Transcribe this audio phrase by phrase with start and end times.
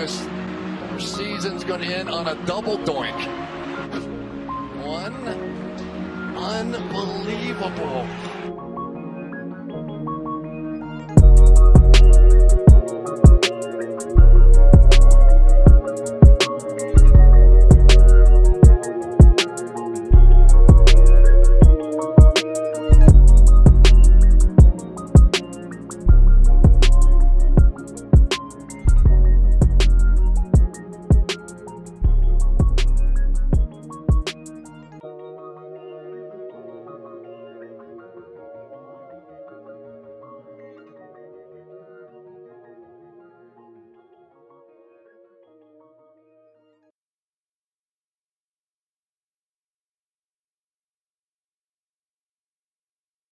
[0.00, 0.26] this
[0.98, 3.20] season's going to end on a double doink.
[4.82, 5.14] One,
[6.36, 8.06] unbelievable.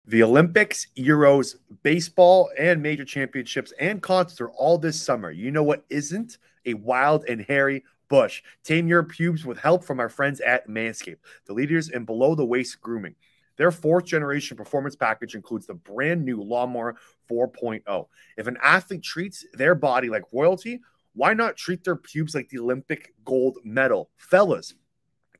[0.08, 5.32] The Olympics, Euros, baseball, and major championships and concerts are all this summer.
[5.32, 6.38] You know what isn't?
[6.64, 8.44] A wild and hairy bush.
[8.62, 12.44] Tame your pubes with help from our friends at Manscaped, the leaders in below the
[12.44, 13.16] waist grooming.
[13.56, 16.94] Their fourth generation performance package includes the brand new Lawnmower
[17.28, 18.06] 4.0.
[18.36, 20.82] If an athlete treats their body like royalty,
[21.14, 24.10] why not treat their pubes like the Olympic gold medal?
[24.18, 24.74] Fellas,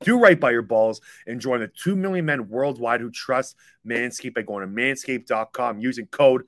[0.00, 4.34] do right by your balls and join the 2 million men worldwide who trust Manscaped
[4.34, 6.44] by going to manscaped.com using code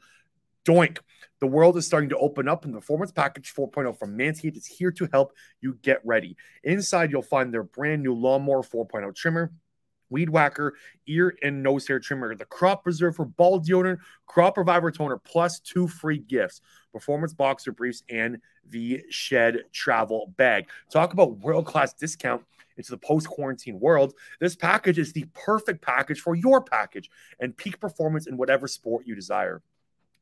[0.65, 0.99] DOINK.
[1.41, 4.67] The world is starting to open up, and the Performance Package 4.0 from Manscaped is
[4.67, 6.37] here to help you get ready.
[6.65, 9.53] Inside, you'll find their brand new Lawnmower 4.0 trimmer,
[10.11, 10.75] Weed Whacker,
[11.07, 15.87] ear and nose hair trimmer, the Crop Preserver Ball Deodorant, Crop Reviver Toner, plus two
[15.87, 16.61] free gifts
[16.93, 18.39] Performance Boxer Briefs and
[18.69, 20.69] the Shed Travel Bag.
[20.91, 22.43] Talk about world class discount
[22.79, 27.57] into the post quarantine world, this package is the perfect package for your package and
[27.57, 29.63] peak performance in whatever sport you desire.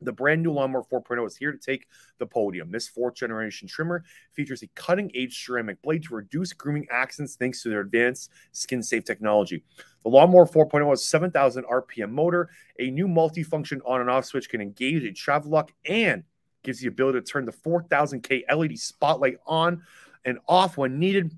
[0.03, 1.87] The brand new Lawnmower 4.0 is here to take
[2.19, 2.71] the podium.
[2.71, 7.63] This fourth generation trimmer features a cutting edge ceramic blade to reduce grooming accidents thanks
[7.63, 9.63] to their advanced skin safe technology.
[10.03, 14.61] The Lawnmower 4.0 has 7,000 RPM motor, a new multi-function on and off switch can
[14.61, 16.25] engage a travel lock, and
[16.63, 19.83] gives the ability to turn the 4000K LED spotlight on
[20.25, 21.33] and off when needed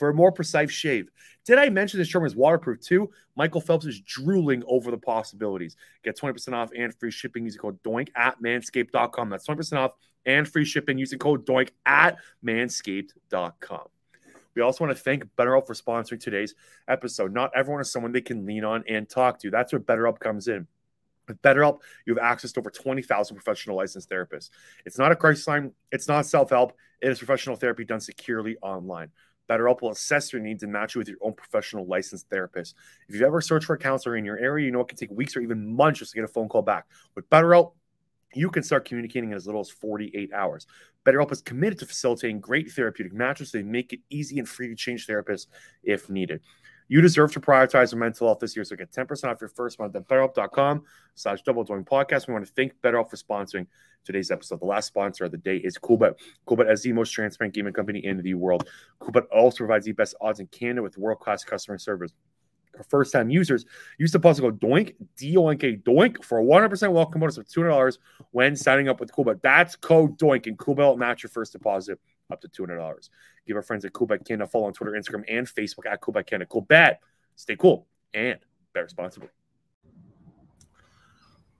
[0.00, 1.10] for a more precise shave.
[1.44, 3.10] Did I mention this trimmer is waterproof too?
[3.36, 5.76] Michael Phelps is drooling over the possibilities.
[6.02, 9.28] Get 20% off and free shipping using code DOINK at manscaped.com.
[9.28, 9.92] That's 20% off
[10.24, 13.88] and free shipping using code DOINK at manscaped.com.
[14.56, 16.54] We also want to thank BetterHelp for sponsoring today's
[16.88, 17.34] episode.
[17.34, 19.50] Not everyone is someone they can lean on and talk to.
[19.50, 20.66] That's where BetterHelp comes in.
[21.28, 24.48] With BetterHelp, you have access to over 20,000 professional licensed therapists.
[24.86, 28.56] It's not a crisis line, it's not self help, it is professional therapy done securely
[28.62, 29.10] online.
[29.50, 32.76] BetterHelp will assess your needs and match you with your own professional licensed therapist.
[33.08, 35.10] If you've ever searched for a counselor in your area, you know it can take
[35.10, 36.86] weeks or even months just to get a phone call back.
[37.16, 37.72] With BetterHelp,
[38.32, 40.68] you can start communicating in as little as 48 hours.
[41.04, 43.50] BetterHelp is committed to facilitating great therapeutic matches.
[43.50, 45.46] So They make it easy and free to change therapists
[45.82, 46.40] if needed.
[46.90, 49.78] You deserve to prioritize your mental health this year, so get 10% off your first
[49.78, 50.82] month at betterhelp.com
[51.14, 52.26] slash double doink podcast.
[52.26, 53.68] We want to thank BetterHelp for sponsoring
[54.04, 54.58] today's episode.
[54.60, 56.14] The last sponsor of the day is Coolbet.
[56.48, 58.68] Coolbet is the most transparent gaming company in the world.
[59.00, 62.10] Coolbet also provides the best odds in Canada with world-class customer service.
[62.76, 63.66] For first-time users,
[63.98, 67.98] use the plus code DOINK, D-O-N-K, DOINK, for a 100% welcome bonus of $200
[68.32, 69.40] when signing up with Coolbet.
[69.42, 72.00] That's code DOINK, and Coolbet will match your first deposit
[72.32, 73.08] up to $200.
[73.46, 76.26] Give our friends at Coolbet Canada a follow on Twitter, Instagram, and Facebook at Coolbet
[76.26, 76.48] Canada.
[76.50, 76.96] Coolbet.
[77.36, 78.38] Stay cool and
[78.72, 79.28] bet responsibly.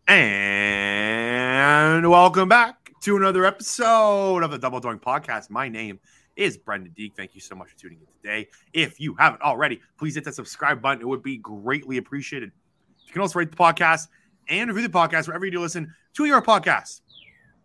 [0.07, 5.51] And welcome back to another episode of the Double Doink Podcast.
[5.51, 6.01] My name
[6.37, 7.15] is Brendan Deek.
[7.17, 8.49] Thank you so much for tuning in today.
[8.73, 11.01] If you haven't already, please hit that subscribe button.
[11.01, 12.51] It would be greatly appreciated.
[13.07, 14.09] You can also rate the podcast
[14.49, 17.03] and review the podcast wherever you do listen to your podcast.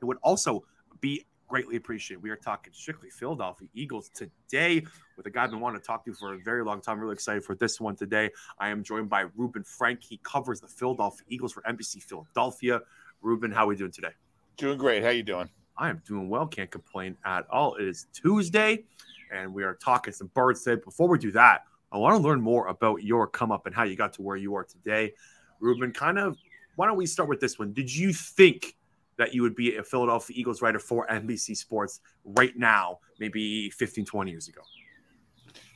[0.01, 0.65] It would also
[1.01, 2.23] be greatly appreciated.
[2.23, 4.83] We are talking strictly Philadelphia Eagles today
[5.17, 6.99] with a guy I've been wanting to talk to for a very long time.
[6.99, 8.31] Really excited for this one today.
[8.59, 10.03] I am joined by Reuben Frank.
[10.03, 12.81] He covers the Philadelphia Eagles for NBC Philadelphia.
[13.21, 14.11] Reuben, how are we doing today?
[14.57, 15.03] Doing great.
[15.03, 15.49] How you doing?
[15.77, 16.47] I am doing well.
[16.47, 17.75] Can't complain at all.
[17.75, 18.83] It is Tuesday,
[19.31, 20.81] and we are talking some birds today.
[20.83, 23.83] Before we do that, I want to learn more about your come up and how
[23.83, 25.13] you got to where you are today.
[25.59, 26.37] Reuben, kind of,
[26.75, 27.73] why don't we start with this one?
[27.73, 28.75] Did you think
[29.17, 34.05] that you would be a Philadelphia Eagles writer for NBC Sports right now, maybe 15,
[34.05, 34.61] 20 years ago?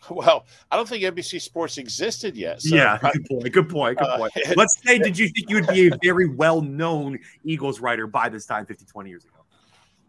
[0.09, 2.61] Well, I don't think NBC Sports existed yet.
[2.61, 3.51] So yeah, good point.
[3.51, 3.97] Good point.
[3.99, 4.31] Good point.
[4.37, 8.07] Uh, Let's say, did you think you would be a very well known Eagles writer
[8.07, 9.35] by this time, 50, 20 years ago?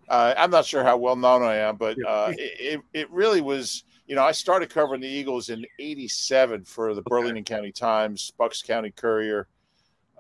[0.09, 3.85] Uh, I'm not sure how well known I am, but uh, it, it really was.
[4.07, 7.09] You know, I started covering the Eagles in '87 for the okay.
[7.09, 9.47] Burlington County Times, Bucks County Courier,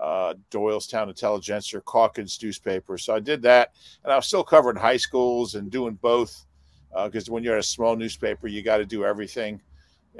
[0.01, 2.97] uh, Doylestown Intelligencer, Calkins newspaper.
[2.99, 6.47] So I did that, and I was still covering high schools and doing both
[7.05, 9.61] because uh, when you're at a small newspaper, you got to do everything.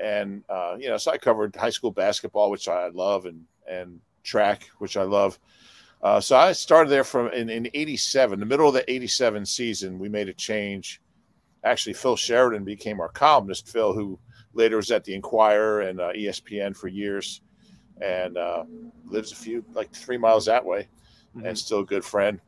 [0.01, 4.01] And uh, you know, so I covered high school basketball, which I love, and and
[4.23, 5.39] track, which I love.
[6.03, 9.99] Uh, so I started there from in, in 87, the middle of the 87 season,
[9.99, 11.01] we made a change.
[11.63, 14.19] Actually, Phil Sheridan became our columnist, Phil, who
[14.55, 17.43] later was at the Inquirer and uh, ESPN for years
[18.03, 18.65] and uh,
[19.07, 20.89] lives a few, like three miles that way,
[21.37, 21.47] mm-hmm.
[21.47, 22.41] and still a good friend.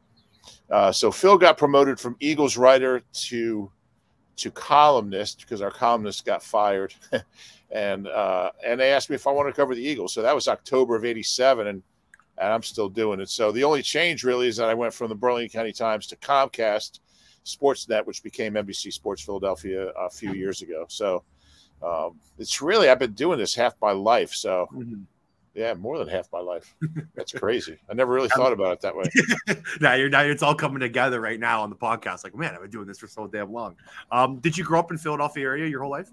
[0.71, 3.71] Uh, so Phil got promoted from Eagles writer to
[4.37, 6.95] to columnist because our columnist got fired,
[7.71, 10.13] and uh, and they asked me if I wanted to cover the Eagles.
[10.13, 11.83] So that was October of '87, and
[12.39, 13.29] and I'm still doing it.
[13.29, 16.17] So the only change really is that I went from the Burlington County Times to
[16.17, 17.01] Comcast
[17.45, 20.87] Sportsnet, which became NBC Sports Philadelphia a few years ago.
[20.89, 21.23] So
[21.83, 24.33] um, it's really I've been doing this half my life.
[24.33, 24.69] So.
[24.73, 25.03] Mm-hmm.
[25.55, 26.75] Yeah, more than half my life.
[27.15, 27.79] That's crazy.
[27.91, 29.05] I never really thought about it that way.
[29.81, 32.25] now you're now it's all coming together right now on the podcast.
[32.25, 33.77] Like, man, I've been doing this for so damn long.
[34.11, 36.11] Um, did you grow up in Philadelphia area your whole life?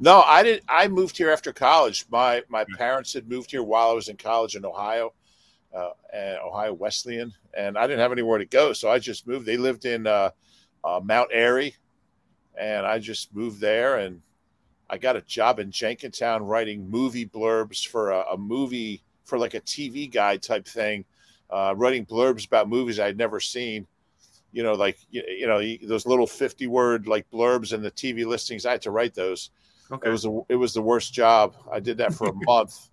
[0.00, 0.64] No, I didn't.
[0.68, 2.06] I moved here after college.
[2.10, 5.12] My my parents had moved here while I was in college in Ohio,
[5.74, 9.44] uh, Ohio Wesleyan, and I didn't have anywhere to go, so I just moved.
[9.44, 10.30] They lived in uh,
[10.84, 11.74] uh, Mount Airy,
[12.58, 14.22] and I just moved there, and
[14.90, 19.54] I got a job in Jenkintown writing movie blurbs for a, a movie for like
[19.54, 21.04] a TV guide type thing,
[21.50, 23.86] uh, writing blurbs about movies I'd never seen
[24.52, 28.26] you know, like you, you know those little fifty word like blurbs and the TV
[28.26, 28.64] listings.
[28.64, 29.50] I had to write those.
[29.90, 30.08] Okay.
[30.08, 31.54] It was a, it was the worst job.
[31.70, 32.88] I did that for a month,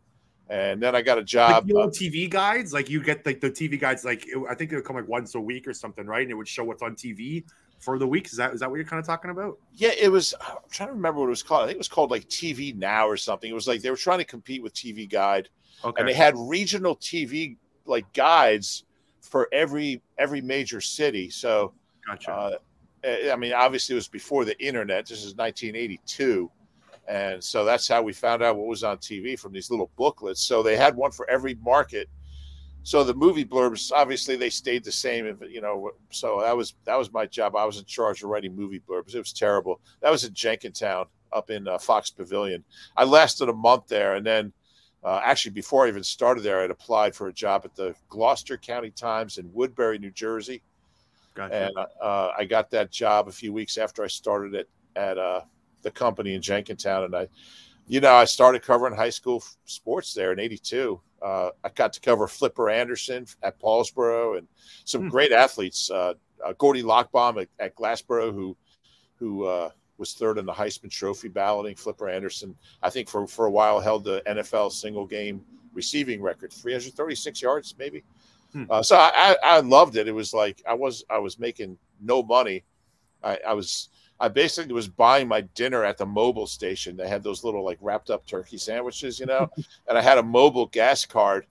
[0.50, 1.70] and then I got a job.
[1.70, 4.72] Like uh, TV guides, like you get like the TV guides, like it, I think
[4.72, 6.24] it would come like once a week or something, right?
[6.24, 7.44] And it would show what's on TV
[7.80, 8.27] for the week.
[8.27, 9.57] Is that is that what you're kind of talking about?
[9.74, 10.33] Yeah, it was.
[10.42, 11.63] I'm trying to remember what it was called.
[11.63, 13.50] I think it was called like TV Now or something.
[13.50, 15.50] It was like they were trying to compete with TV Guide,
[15.83, 16.00] okay.
[16.00, 18.86] and they had regional TV like guides
[19.22, 21.30] for every every major city.
[21.30, 21.74] So,
[22.06, 22.31] gotcha.
[22.31, 22.57] Uh,
[23.04, 25.06] eh, I mean, obviously, it was before the internet.
[25.06, 26.50] This is 1982,
[27.07, 30.42] and so that's how we found out what was on TV from these little booklets.
[30.42, 32.10] So they had one for every market.
[32.86, 35.40] So the movie blurbs, obviously, they stayed the same.
[35.50, 37.56] You know, so that was that was my job.
[37.56, 39.16] I was in charge of writing movie blurbs.
[39.16, 39.82] It was terrible.
[40.02, 42.64] That was in Jenkintown, up in uh, Fox Pavilion.
[42.96, 44.54] I lasted a month there, and then
[45.04, 48.56] uh, actually, before I even started there, I'd applied for a job at the Gloucester
[48.56, 50.62] County Times in Woodbury, New Jersey.
[51.34, 51.56] Gotcha.
[51.56, 55.42] And uh, I got that job a few weeks after I started it at uh,
[55.82, 57.06] the company in Jenkintown.
[57.06, 57.28] And I,
[57.88, 61.02] you know, I started covering high school sports there in 82.
[61.25, 64.48] Uh, I got to cover Flipper Anderson at Paulsboro and
[64.83, 65.07] some hmm.
[65.10, 65.89] great athletes.
[65.89, 66.13] Uh,
[66.45, 68.56] uh, Gordie Lockbaum at, at Glassboro, who,
[69.18, 71.74] who, was third in the Heisman Trophy balloting.
[71.74, 75.42] Flipper Anderson, I think, for for a while held the NFL single game
[75.74, 78.04] receiving record, 336 yards, maybe.
[78.51, 78.66] Hmm.
[78.69, 80.07] Uh, so I, I loved it.
[80.07, 82.66] It was like I was I was making no money.
[83.24, 83.89] I, I was
[84.20, 86.96] I basically was buying my dinner at the Mobil station.
[86.96, 89.50] They had those little like wrapped up turkey sandwiches, you know,
[89.88, 91.46] and I had a Mobil gas card,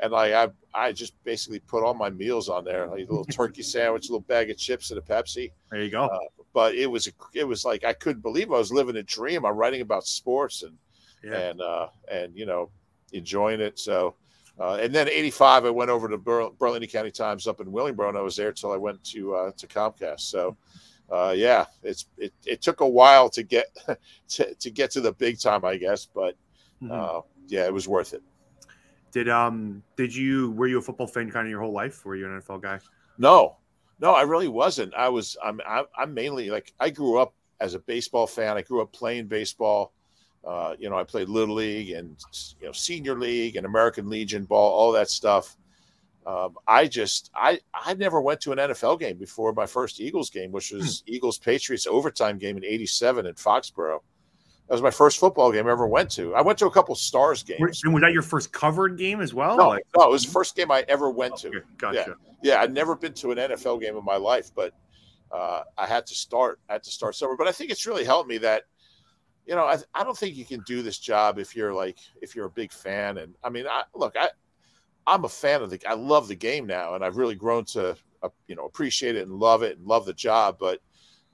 [0.00, 3.24] and like I I just basically put all my meals on there, like a little
[3.30, 5.52] turkey sandwich, a little bag of chips, and a Pepsi.
[5.70, 6.06] There you go.
[6.06, 6.18] Uh,
[6.52, 9.44] but it was it was like I couldn't believe I was living a dream.
[9.44, 10.76] I'm writing about sports and
[11.22, 11.38] yeah.
[11.38, 12.70] and uh, and you know
[13.12, 13.78] enjoying it.
[13.78, 14.14] So.
[14.60, 18.08] Uh, and then '85, I went over to Bur- Burlington County Times up in Willingboro,
[18.08, 20.22] and I was there till I went to uh, to Comcast.
[20.22, 20.56] So,
[21.10, 23.66] uh, yeah, it's it, it took a while to get
[24.28, 26.36] to, to get to the big time, I guess, but
[26.82, 26.92] mm-hmm.
[26.92, 28.22] uh, yeah, it was worth it.
[29.10, 32.04] Did um did you were you a football fan kind of your whole life?
[32.04, 32.78] Were you an NFL guy?
[33.16, 33.56] No,
[34.00, 34.94] no, I really wasn't.
[34.94, 35.36] I was.
[35.42, 35.60] I'm.
[35.96, 38.56] I'm mainly like I grew up as a baseball fan.
[38.56, 39.92] I grew up playing baseball.
[40.46, 42.16] Uh, you know, I played little league and
[42.60, 45.56] you know senior league and American Legion ball, all that stuff.
[46.28, 50.28] Um, I just I I never went to an NFL game before my first Eagles
[50.28, 51.14] game, which was hmm.
[51.14, 54.00] Eagles Patriots overtime game in '87 in Foxborough.
[54.68, 56.34] That was my first football game I ever went to.
[56.34, 57.80] I went to a couple Stars games.
[57.82, 59.56] And was that your first covered game as well?
[59.56, 61.62] No, like, no, it was the first game I ever went okay, to.
[61.78, 62.16] Gotcha.
[62.42, 62.56] Yeah.
[62.56, 64.74] yeah, I'd never been to an NFL game in my life, but
[65.32, 66.60] uh, I had to start.
[66.68, 67.38] I had to start somewhere.
[67.38, 68.64] But I think it's really helped me that,
[69.46, 72.36] you know, I, I don't think you can do this job if you're like if
[72.36, 73.16] you're a big fan.
[73.16, 74.28] And I mean, I, look, I
[75.08, 75.80] I'm a fan of the.
[75.88, 79.26] I love the game now, and I've really grown to uh, you know appreciate it
[79.26, 80.58] and love it and love the job.
[80.60, 80.80] But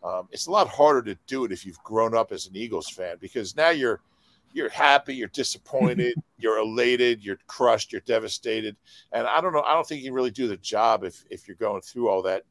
[0.02, 2.88] um, it's a lot harder to do it if you've grown up as an Eagles
[2.88, 4.00] fan because now you're
[4.52, 8.76] you're happy, you're disappointed, you're elated, you're crushed, you're devastated,
[9.12, 9.62] and I don't know.
[9.62, 12.44] I don't think you really do the job if if you're going through all that.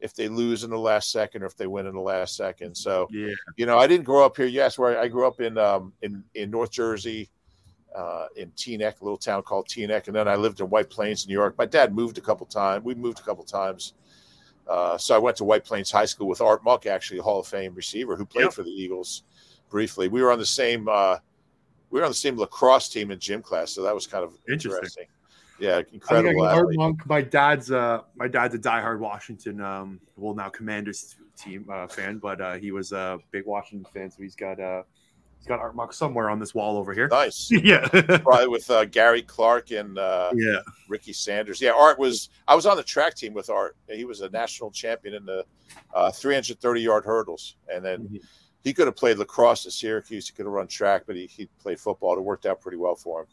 [0.00, 2.74] If they lose in the last second, or if they win in the last second,
[2.74, 4.46] so yeah, you know, I didn't grow up here.
[4.46, 7.30] Yes, where I grew up in um, in in North Jersey,
[7.94, 11.26] uh, in Teaneck, a little town called Teaneck, and then I lived in White Plains,
[11.26, 11.56] New York.
[11.58, 12.84] My dad moved a couple times.
[12.84, 13.94] We moved a couple times
[14.68, 17.40] Uh, so I went to White Plains High School with Art Monk, actually a Hall
[17.40, 18.52] of Fame receiver who played Yep.
[18.52, 19.24] for the Eagles
[19.68, 20.06] briefly.
[20.08, 21.18] We were on the same uh,
[21.90, 24.32] we were on the same lacrosse team in gym class, so that was kind of
[24.48, 24.76] Interesting.
[24.76, 25.06] interesting.
[25.58, 26.46] Yeah, I think I incredible.
[26.46, 26.74] Art.
[26.76, 27.04] Monk.
[27.06, 32.18] My dad's uh my dad's a diehard Washington um well now Commanders team uh, fan,
[32.18, 34.84] but uh, he was a big Washington fan, so he's got uh
[35.42, 37.08] he's got Art Monk somewhere on this wall over here.
[37.08, 37.50] Nice.
[37.50, 37.88] yeah.
[37.88, 40.60] Probably with uh, Gary Clark and uh, yeah.
[40.88, 41.60] Ricky Sanders.
[41.60, 42.28] Yeah, Art was.
[42.46, 43.76] I was on the track team with Art.
[43.88, 45.44] He was a national champion in the
[45.92, 48.20] uh, 330 yard hurdles, and then Mhm.
[48.62, 50.28] he could have played lacrosse at Syracuse.
[50.28, 52.16] He could have run track, but he, he played football.
[52.16, 53.26] It worked out pretty well for him.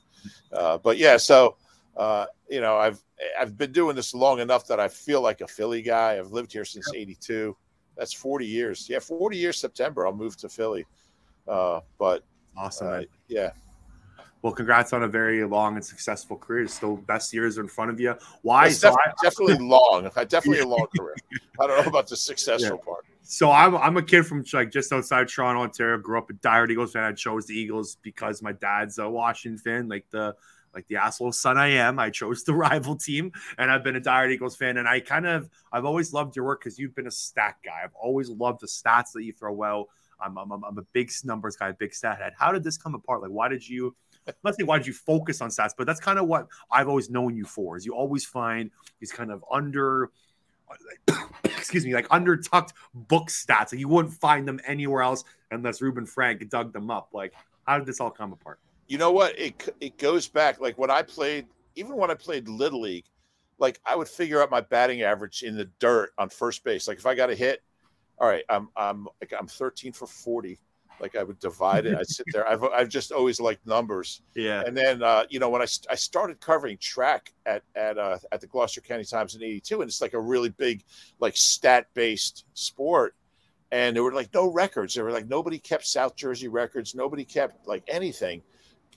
[0.51, 1.57] Uh, but yeah, so
[1.95, 2.99] uh, you know, I've
[3.39, 6.17] I've been doing this long enough that I feel like a Philly guy.
[6.17, 7.55] I've lived here since '82.
[7.95, 8.87] That's 40 years.
[8.89, 10.07] Yeah, 40 years September.
[10.07, 10.85] I'll move to Philly.
[11.49, 12.23] Uh, but
[12.57, 12.87] Awesome.
[12.87, 13.51] uh, yeah,
[14.41, 16.67] Well, congrats on a very long and successful career.
[16.67, 18.15] Still, best years are in front of you.
[18.41, 18.67] Why?
[18.67, 20.03] it's So, def- I, definitely long.
[20.27, 21.15] Definitely a long career.
[21.59, 23.05] I don't know about the successful part.
[23.21, 25.97] so I'm I'm a kid from like just outside Toronto, Ontario.
[25.97, 27.03] Grew up a diehard Eagles fan.
[27.03, 29.87] I chose the Eagles because my dad's a Washington fan.
[29.89, 30.35] Like the
[30.73, 34.01] like the asshole son I am, I chose the rival team, and I've been a
[34.01, 34.77] diehard Eagles fan.
[34.77, 37.81] And I kind of I've always loved your work because you've been a stat guy.
[37.83, 39.87] I've always loved the stats that you throw out.
[40.21, 42.33] I'm I'm, I'm a big numbers guy, big stat head.
[42.37, 43.21] How did this come apart?
[43.21, 43.95] Like, why did you?
[44.43, 45.73] Let's say why did you focus on stats?
[45.77, 47.77] But that's kind of what I've always known you for.
[47.77, 50.11] Is you always find these kind of under,
[51.43, 53.71] excuse me, like under tucked book stats.
[53.71, 57.09] Like you wouldn't find them anywhere else unless Reuben Frank dug them up.
[57.13, 57.33] Like,
[57.65, 58.59] how did this all come apart?
[58.89, 61.45] you know what it it goes back like when i played
[61.75, 63.05] even when i played little league
[63.59, 66.97] like i would figure out my batting average in the dirt on first base like
[66.97, 67.63] if i got a hit
[68.19, 70.59] all right i'm i'm like i'm 13 for 40
[70.99, 71.97] like i would divide it.
[71.97, 72.47] I'd sit there.
[72.47, 74.21] I've, I've just always liked numbers.
[74.35, 74.63] Yeah.
[74.65, 78.41] and then uh, you know when I, I started covering track at at uh, at
[78.41, 80.83] the Gloucester County Times in '82, and it's like a really big
[81.19, 83.15] like stat based sport,
[83.71, 84.93] and there were like no records.
[84.93, 88.41] There were like nobody kept South Jersey records, nobody kept like anything,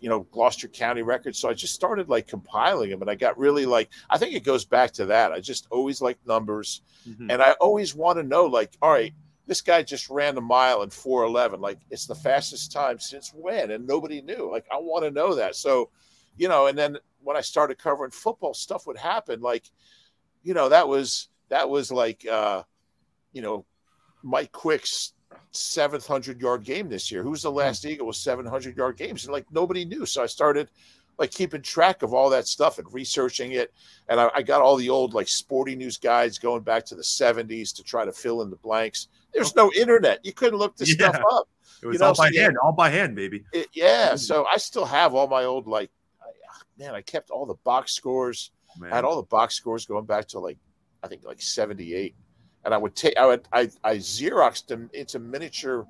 [0.03, 1.39] you know, Gloucester County records.
[1.39, 4.45] So I just started like compiling them, and I got really like I think it
[4.45, 5.33] goes back to that.
[5.33, 7.33] I just always like numbers, Mhm.
[7.33, 9.15] and I always want to know like, all right.
[9.45, 11.61] This guy just ran a mile in 411.
[11.61, 13.73] Like, it's the fastest time since when?
[13.73, 14.49] And nobody knew.
[14.49, 15.57] Like, I want to know that.
[15.57, 15.91] So,
[16.37, 19.41] you know, and then when I started covering football, stuff would happen.
[19.41, 19.65] Like,
[20.45, 22.63] you know, that was that was like uh,
[23.33, 23.67] you know,
[24.23, 25.13] Mike Quick's
[25.51, 27.23] seventh hundred yard game this year.
[27.23, 29.25] Who's the last Eagle with seven hundred yard games?
[29.25, 30.07] And like nobody knew.
[30.07, 30.71] So I started
[31.19, 33.73] like keeping track of all that stuff and researching it.
[34.09, 37.03] And I, I got all the old like sporting news guides going back to the
[37.03, 39.09] 70s to try to fill in the blanks.
[39.35, 40.25] There's no internet.
[40.25, 41.11] You couldn't look this Yeah.
[41.11, 41.49] stuff up.
[41.83, 42.43] It was you know, all by so yeah.
[42.45, 43.45] hand, all by hand, baby.
[43.53, 44.19] It, yeah, Mhm.
[44.21, 45.91] so I still have all my old like,
[46.23, 46.27] I,
[46.79, 48.51] man, I kept all the box scores.
[48.79, 48.91] Man.
[48.91, 50.59] I had all the box scores going back to like,
[51.03, 52.15] I think like seventy eight,
[52.65, 55.87] and I would take, I would, I, I xeroxed them into miniature,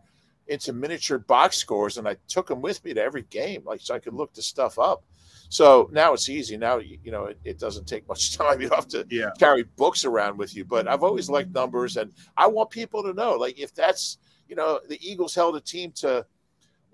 [0.48, 3.94] into miniature box scores, and I took them with me to every game, like so
[3.94, 5.04] I could look the stuff up.
[5.52, 6.56] So now it's easy.
[6.56, 8.60] Now you, know it, it doesn't take much time.
[8.60, 9.30] You don't have to yeah.
[9.38, 10.64] carry books around with you.
[10.64, 14.16] But I've always liked numbers, and I want people to know, like, if that's,
[14.48, 16.24] you know, the Eagles held a team to,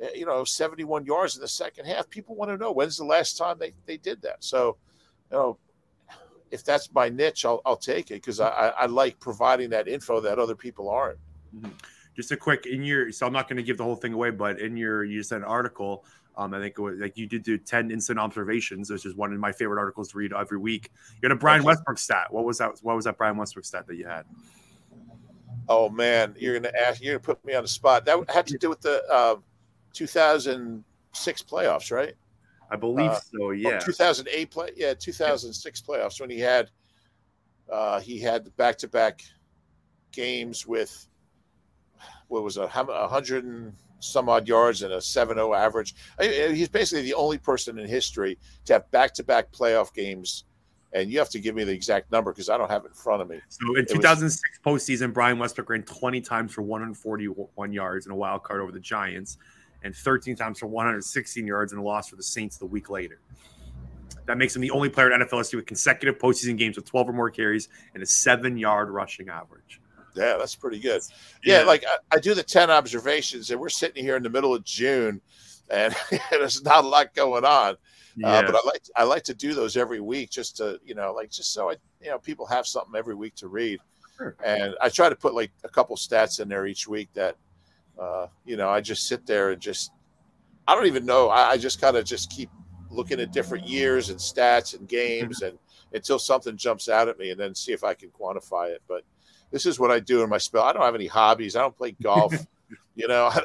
[0.03, 3.05] uh, you know, 71 yards in the second half, people want to know when's the
[3.05, 4.43] last time they, they did that.
[4.43, 4.77] So,
[5.31, 5.59] you know,
[6.51, 9.89] if that's my niche, I'll, I'll take it because I, I, I like providing that
[9.89, 11.19] info that other people aren't.
[12.15, 13.13] Just a quick in your.
[13.13, 15.45] So I'm not going to give the whole thing away, but in your you sent
[15.45, 16.05] an article.
[16.37, 19.33] Um, I think it was like you did do 10 instant observations, which is one
[19.33, 20.91] of my favorite articles to read every week.
[21.21, 21.67] You had a Brian Okay.
[21.67, 22.27] Westbrook stat.
[22.31, 22.79] What was that?
[22.83, 24.25] What was that Brian Westbrook stat that you had?
[25.69, 28.05] Oh man, you're gonna ask, you're gonna put me on the spot.
[28.05, 29.37] That had to do with the uh,
[29.93, 32.15] 2006 playoffs, right?
[32.71, 33.43] I believe Uh, so.
[33.45, 33.79] Or Yeah.
[33.79, 36.71] 2008 play, yeah, 2006 playoffs when he had
[37.71, 39.21] uh, he had back to back
[40.13, 41.07] games with
[42.29, 42.69] what was it, a
[43.09, 45.95] hundred and some odd yards and a 7-0 average.
[46.21, 50.45] He's basically the only person in history to have back to back playoff games.
[50.95, 52.95] And you have to give me the exact number because I don't have it in
[52.95, 53.41] front of me.
[53.49, 58.17] So in was- 2006 postseason, Brian Westbrook ran 20 times for 141 yards in a
[58.17, 59.37] wild card over the Giants,
[59.83, 63.21] and 13 times for 116 yards in a loss for the Saints the week later.
[64.27, 67.09] That makes him the only player in NFL history with consecutive postseason games with 12
[67.09, 69.81] or more carries and a seven-yard rushing average.
[70.15, 71.01] Yeah, that's pretty good.
[71.45, 74.55] Yeah, like I, I do the 10 observations, and we're sitting here in the middle
[74.55, 75.21] of June,
[75.71, 75.95] and
[76.31, 77.77] there's not a lot going on.
[78.17, 80.95] yeah, Uh, but I like I like to do those every week just to you
[80.95, 83.79] know like just so I you know people have something every week to read,
[84.17, 84.35] Sure.
[84.45, 87.37] and I try to put like a couple stats in there each week that
[87.99, 89.93] uh, you know I just sit there and just
[90.67, 92.51] I don't even know I, I just kind of just keep
[92.91, 95.59] looking at different years and stats and games and
[95.93, 98.83] until something jumps out at me and then see if I can quantify it.
[98.89, 99.05] But
[99.51, 100.65] this is what I do in my spell.
[100.65, 101.57] I don't have any hobbies.
[101.57, 102.35] I don't play golf.
[102.95, 103.43] you know, I,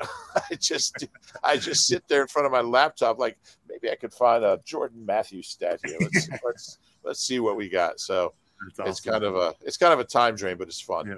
[0.51, 1.05] I, just
[1.43, 3.19] I just sit there in front of my laptop.
[3.19, 3.37] Like
[3.69, 5.97] maybe I could find a Jordan Matthews stat here.
[5.99, 7.99] Let's let's let's see what we got.
[7.99, 8.33] So
[8.71, 8.87] awesome.
[8.87, 11.07] it's kind of a it's kind of a time drain, but it's fun.
[11.07, 11.15] Yeah.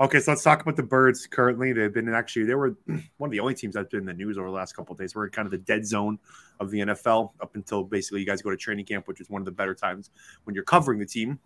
[0.00, 1.26] Okay, so let's talk about the birds.
[1.26, 2.76] Currently, they've been actually they were
[3.16, 4.98] one of the only teams that's been in the news over the last couple of
[4.98, 5.14] days.
[5.14, 6.20] We're in kind of the dead zone
[6.60, 9.42] of the NFL up until basically you guys go to training camp, which is one
[9.42, 10.10] of the better times
[10.44, 11.40] when you're covering the team.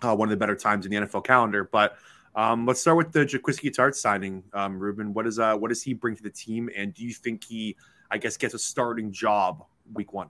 [0.00, 1.68] Uh, one of the better times in the NFL calendar.
[1.72, 1.96] But
[2.36, 4.44] um, let's start with the Jaquiski Tartt signing.
[4.52, 7.12] Um, Reuben, what is uh what does he bring to the team, and do you
[7.12, 7.76] think he,
[8.12, 10.28] I guess, gets a starting job week one?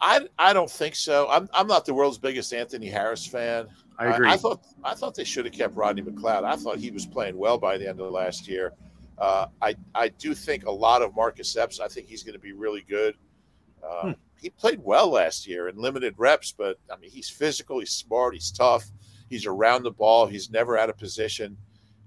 [0.00, 1.28] I I don't think so.
[1.28, 3.68] I'm I'm not the world's biggest Anthony Harris fan.
[3.98, 4.28] I agree.
[4.28, 6.44] I, I thought I thought they should have kept Rodney McLeod.
[6.44, 8.72] I thought he was playing well by the end of the last year.
[9.18, 11.80] Uh, I I do think a lot of Marcus Epps.
[11.80, 13.16] I think he's going to be really good.
[13.86, 14.12] Uh, hmm.
[14.40, 18.32] He played well last year in limited reps, but I mean he's physical, he's smart,
[18.32, 18.86] he's tough,
[19.28, 21.58] he's around the ball, he's never out of position.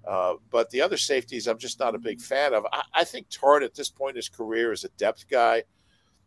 [0.07, 2.65] Uh, but the other safeties, I'm just not a big fan of.
[2.73, 5.63] I, I think Tartt at this point in his career is a depth guy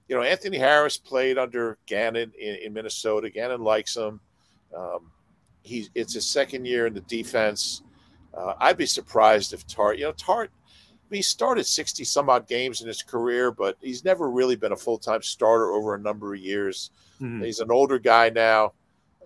[0.08, 3.30] you know, Anthony Harris played under Gannon in, in Minnesota.
[3.30, 4.20] Gannon likes him.
[4.76, 5.10] Um,
[5.62, 7.82] he, it's his second year in the defense.
[8.32, 10.48] Uh, I'd be surprised if Tartt, you know, Tartt,
[11.10, 14.76] he started 60 some odd games in his career, but he's never really been a
[14.76, 16.90] full time starter over a number of years.
[17.20, 17.42] Mm-hmm.
[17.42, 18.72] He's an older guy now.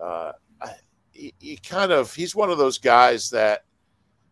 [0.01, 0.31] Uh,
[1.11, 3.65] he, he kind of, he's one of those guys that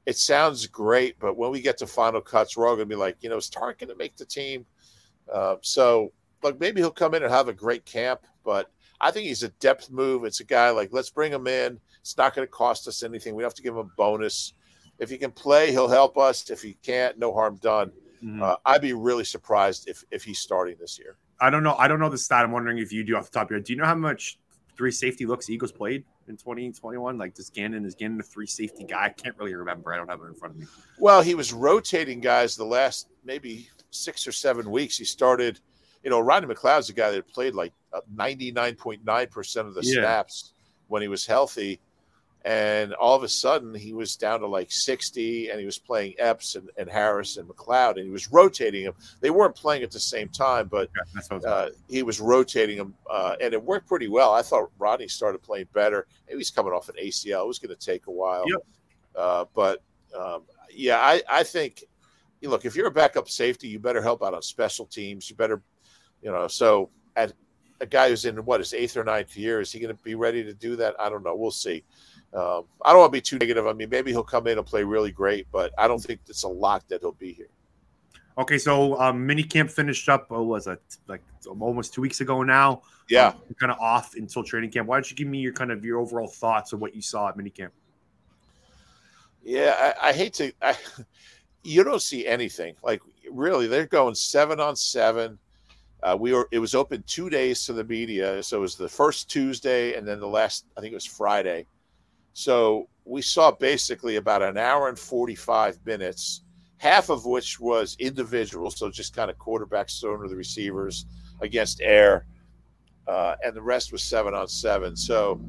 [0.06, 3.00] it sounds great, but when we get to final cuts, we're all going to be
[3.00, 4.66] like, you know, is Tartt going to make the team?
[5.32, 6.12] Uh, so
[6.44, 9.50] look, maybe he'll come in and have a great camp, but I think he's a
[9.50, 10.26] depth move.
[10.26, 11.80] It's a guy like, let's bring him in.
[12.02, 13.36] It's not going to cost us anything.
[13.36, 14.54] We have to give him a bonus.
[14.98, 16.50] If he can play, he'll help us.
[16.50, 17.92] If he can't, no harm done.
[18.24, 18.44] Mm-hmm.
[18.44, 21.18] Uh, I'd be really surprised if if he's starting this year.
[21.40, 21.76] I don't know.
[21.76, 22.44] I don't know the stat.
[22.44, 23.66] I'm wondering if you do off the top of your head.
[23.66, 24.38] Do you know how much
[24.76, 27.18] three safety looks Eagles played in 2021?
[27.18, 29.06] Like, does Gannon is Gannon a three safety guy?
[29.06, 29.94] I can't really remember.
[29.94, 30.68] I don't have it in front of me.
[30.98, 34.98] Well, he was rotating guys the last maybe six or seven weeks.
[34.98, 35.62] He started
[36.04, 37.74] you know, Rodney McLeod's a guy that played like
[38.16, 39.94] 99.9% of the yeah.
[39.94, 40.54] snaps
[40.88, 41.80] when he was healthy.
[42.46, 46.14] And all of a sudden, he was down to like 60, and he was playing
[46.20, 48.94] Epps and, and Harris and McLeod, and he was rotating them.
[49.20, 50.90] They weren't playing at the same time, but
[51.30, 54.34] yeah, uh, he was rotating them, uh, and it worked pretty well.
[54.34, 56.08] I thought Rodney started playing better.
[56.28, 57.44] Maybe he's coming off an ACL.
[57.44, 58.46] It was going to take a while.
[58.48, 58.60] Yep.
[59.18, 59.84] Uh, but
[60.18, 61.84] um, yeah, I, I think,
[62.42, 65.30] look, if you're a backup safety, you better help out on special teams.
[65.30, 65.62] You better
[66.22, 67.34] you know, so at
[67.82, 70.16] a guy who's in what his eighth or ninth year, is he going to be
[70.16, 70.96] ready to do that?
[71.00, 71.36] I don't know.
[71.36, 71.84] We'll see.
[72.34, 73.66] Um, I don't want to be too negative.
[73.66, 76.44] I mean, maybe he'll come in and play really great, but I don't think it's
[76.44, 77.50] a lock that he'll be here.
[78.38, 80.28] Okay, so um, mini camp finished up.
[80.30, 82.84] Oh, was it like almost two weeks ago now?
[83.10, 84.88] Yeah, um, kind of off until training camp.
[84.88, 87.28] Why don't you give me your kind of your overall thoughts of what you saw
[87.28, 87.74] at mini camp?
[89.44, 90.54] Yeah, I, I hate to.
[90.62, 90.78] I,
[91.64, 93.68] you don't see anything like really.
[93.68, 95.38] They're going seven on seven.
[96.02, 98.88] Uh, we were it was open two days to the media, so it was the
[98.88, 101.66] first Tuesday and then the last I think it was Friday.
[102.34, 106.42] So we saw basically about an hour and forty five minutes,
[106.78, 111.06] half of which was individual, so just kind of quarterbacks throwing to the receivers
[111.42, 112.26] against air,
[113.08, 114.96] uh, and the rest was seven on seven.
[114.96, 115.42] So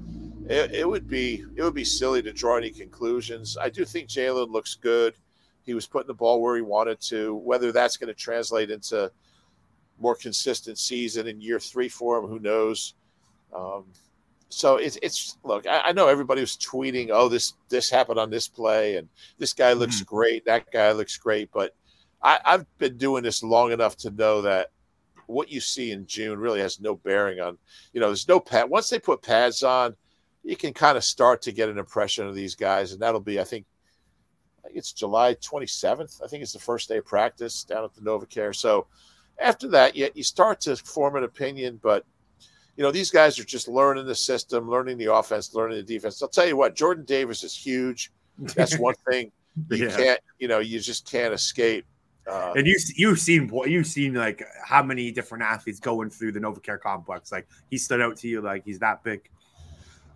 [0.49, 3.57] it, it would be it would be silly to draw any conclusions.
[3.57, 5.15] I do think Jalen looks good.
[5.63, 7.37] He was putting the ball where he wanted to.
[7.37, 9.13] Whether that's going to translate into
[10.01, 12.27] more consistent season in year three for him.
[12.27, 12.95] Who knows?
[13.55, 13.85] Um,
[14.49, 15.67] so it's it's look.
[15.67, 19.09] I, I, know everybody was tweeting, "Oh, this this happened on this play, and
[19.39, 20.15] this guy looks mm-hmm.
[20.15, 21.75] great, that guy looks great." But
[22.23, 24.69] I, I've been doing this long enough to know that
[25.27, 27.57] what you see in June really has no bearing on.
[27.93, 28.69] You know, there's no pad.
[28.69, 29.95] Once they put pads on,
[30.43, 33.39] you can kind of start to get an impression of these guys, and that'll be,
[33.39, 33.67] I think,
[34.59, 36.23] I think it's July 27th.
[36.23, 38.55] I think it's the first day of practice down at the NovaCare.
[38.55, 38.89] So
[39.41, 42.05] after that, yet you start to form an opinion, but
[42.77, 46.23] you know, these guys are just learning the system, learning the offense, learning the defense.
[46.23, 48.11] I'll tell you what, Jordan Davis is huge.
[48.39, 49.33] That's one thing
[49.71, 49.97] you yeah.
[49.97, 51.85] can't, you know, you just can't escape.
[52.31, 56.41] Uh, and you you've seen you've seen like how many different athletes going through the
[56.41, 57.33] NovaCare complex.
[57.33, 59.29] Like he stood out to you, like he's that big.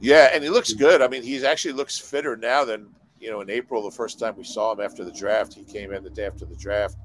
[0.01, 1.03] Yeah, and he looks good.
[1.03, 3.83] I mean, he's actually looks fitter now than you know in April.
[3.83, 6.45] The first time we saw him after the draft, he came in the day after
[6.45, 6.97] the draft.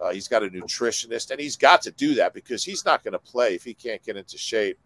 [0.00, 3.12] Uh, he's got a nutritionist, and he's got to do that because he's not going
[3.12, 4.78] to play if he can't get into shape.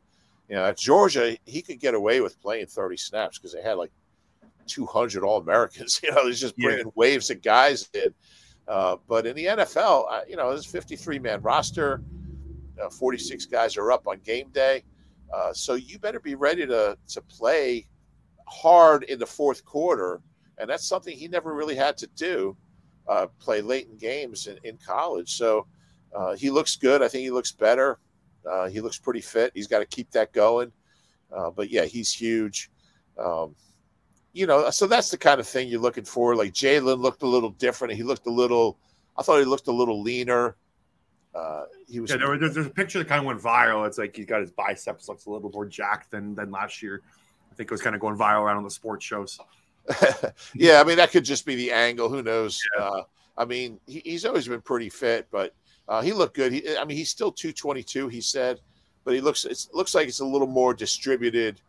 [0.48, 3.74] You know, at Georgia, he could get away with playing 30 snaps because they had
[3.74, 3.92] like
[4.66, 6.00] 200 All Americans.
[6.03, 6.92] You know, he's just bringing yeah.
[6.94, 8.12] waves of guys in.
[8.66, 12.03] Uh, but in the NFL, uh, you know, there's a 53 man roster.
[12.83, 14.83] Uh, 46 guys are up on game day.
[15.33, 17.87] Uh, so you better be ready to, to play
[18.46, 20.20] hard in the fourth quarter–
[20.59, 22.57] and that's something he never really had to do.
[23.06, 25.66] Uh, play late in games in, in college, so
[26.14, 27.02] uh, he looks good.
[27.02, 27.98] I think he looks better.
[28.50, 29.52] Uh, he looks pretty fit.
[29.54, 30.72] He's got to keep that going.
[31.34, 32.70] Uh, but yeah, he's huge.
[33.18, 33.54] Um,
[34.32, 36.34] you know, so that's the kind of thing you're looking for.
[36.34, 37.94] Like Jalen looked a little different.
[37.94, 38.78] He looked a little.
[39.16, 40.56] I thought he looked a little leaner.
[41.34, 42.10] Uh, he was.
[42.10, 43.86] Yeah, there, there's, there's a picture that kind of went viral.
[43.86, 47.02] It's like he's got his biceps looks a little more jacked than than last year.
[47.50, 49.38] I think it was kind of going viral around on the sports shows.
[50.54, 52.08] yeah, I mean that could just be the angle.
[52.08, 52.60] Who knows?
[52.76, 52.84] Yeah.
[52.84, 53.02] Uh,
[53.36, 55.54] I mean, he, he's always been pretty fit, but
[55.88, 56.52] uh, he looked good.
[56.52, 58.08] He, I mean, he's still 222.
[58.08, 58.60] He said,
[59.04, 61.60] but he looks it looks like it's a little more distributed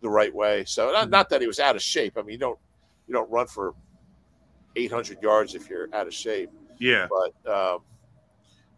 [0.00, 0.64] the right way.
[0.64, 1.10] So not, mm-hmm.
[1.10, 2.14] not that he was out of shape.
[2.16, 2.58] I mean, you don't
[3.06, 3.74] you don't run for
[4.74, 6.50] 800 yards if you're out of shape.
[6.78, 7.06] Yeah.
[7.08, 7.80] But um,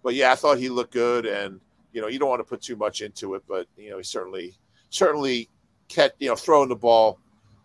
[0.03, 1.61] but yeah, I thought he looked good, and
[1.93, 4.05] you know, you don't want to put too much into it, but you know, he
[4.05, 4.55] certainly
[4.91, 5.49] certainly
[5.89, 7.19] kept you know throwing the ball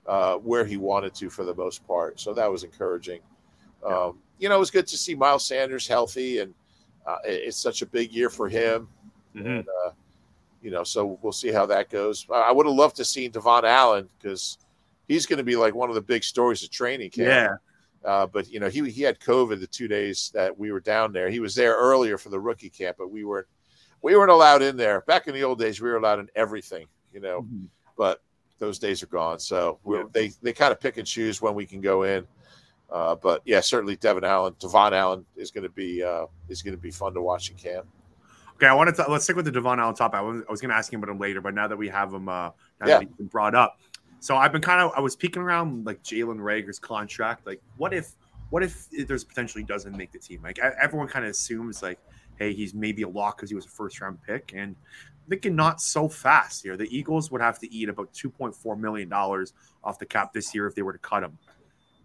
[0.07, 2.19] uh, where he wanted to for the most part.
[2.19, 3.21] So that was encouraging.
[3.85, 3.97] Yeah.
[3.97, 6.53] Um, you know, it was good to see Miles Sanders healthy, and
[7.05, 8.87] uh, it's such a big year for him.
[9.35, 9.47] Mm-hmm.
[9.47, 9.91] And, uh,
[10.61, 12.25] you know, so we'll see how that goes.
[12.33, 14.57] I would have loved to see Devon Allen because
[15.07, 17.27] he's going to be like one of the big stories of training camp.
[17.27, 17.55] Yeah.
[18.09, 21.13] Uh, but you know, he he had COVID the two days that we were down
[21.13, 21.29] there.
[21.29, 23.47] He was there earlier for the rookie camp, but we weren't
[24.01, 25.01] we weren't allowed in there.
[25.01, 27.43] Back in the old days, we were allowed in everything, you know.
[27.43, 27.65] Mm-hmm.
[27.97, 28.21] But
[28.63, 29.39] those days are gone.
[29.39, 30.04] So yeah.
[30.13, 32.26] they they kind of pick and choose when we can go in.
[32.89, 36.76] Uh, but yeah, certainly Devon Allen, Devon Allen is going to be uh, is going
[36.76, 37.86] to be fun to watch in camp.
[38.56, 40.13] Okay, I wanted to let's stick with the Devon Allen top.
[40.13, 41.89] I was, I was going to ask him about him later, but now that we
[41.89, 42.88] have him, uh, now yeah.
[42.99, 43.80] that he's been brought up,
[44.19, 47.45] so I've been kind of I was peeking around like Jalen Reagor's contract.
[47.45, 48.13] Like, what if
[48.52, 50.41] what if there's potentially doesn't make the team?
[50.43, 51.99] Like everyone kind of assumes like,
[52.38, 54.76] hey, he's maybe a lock because he was a first round pick, and
[55.29, 56.77] thinking not so fast here.
[56.77, 60.33] The Eagles would have to eat about two point four million dollars off the cap
[60.33, 61.38] this year if they were to cut him.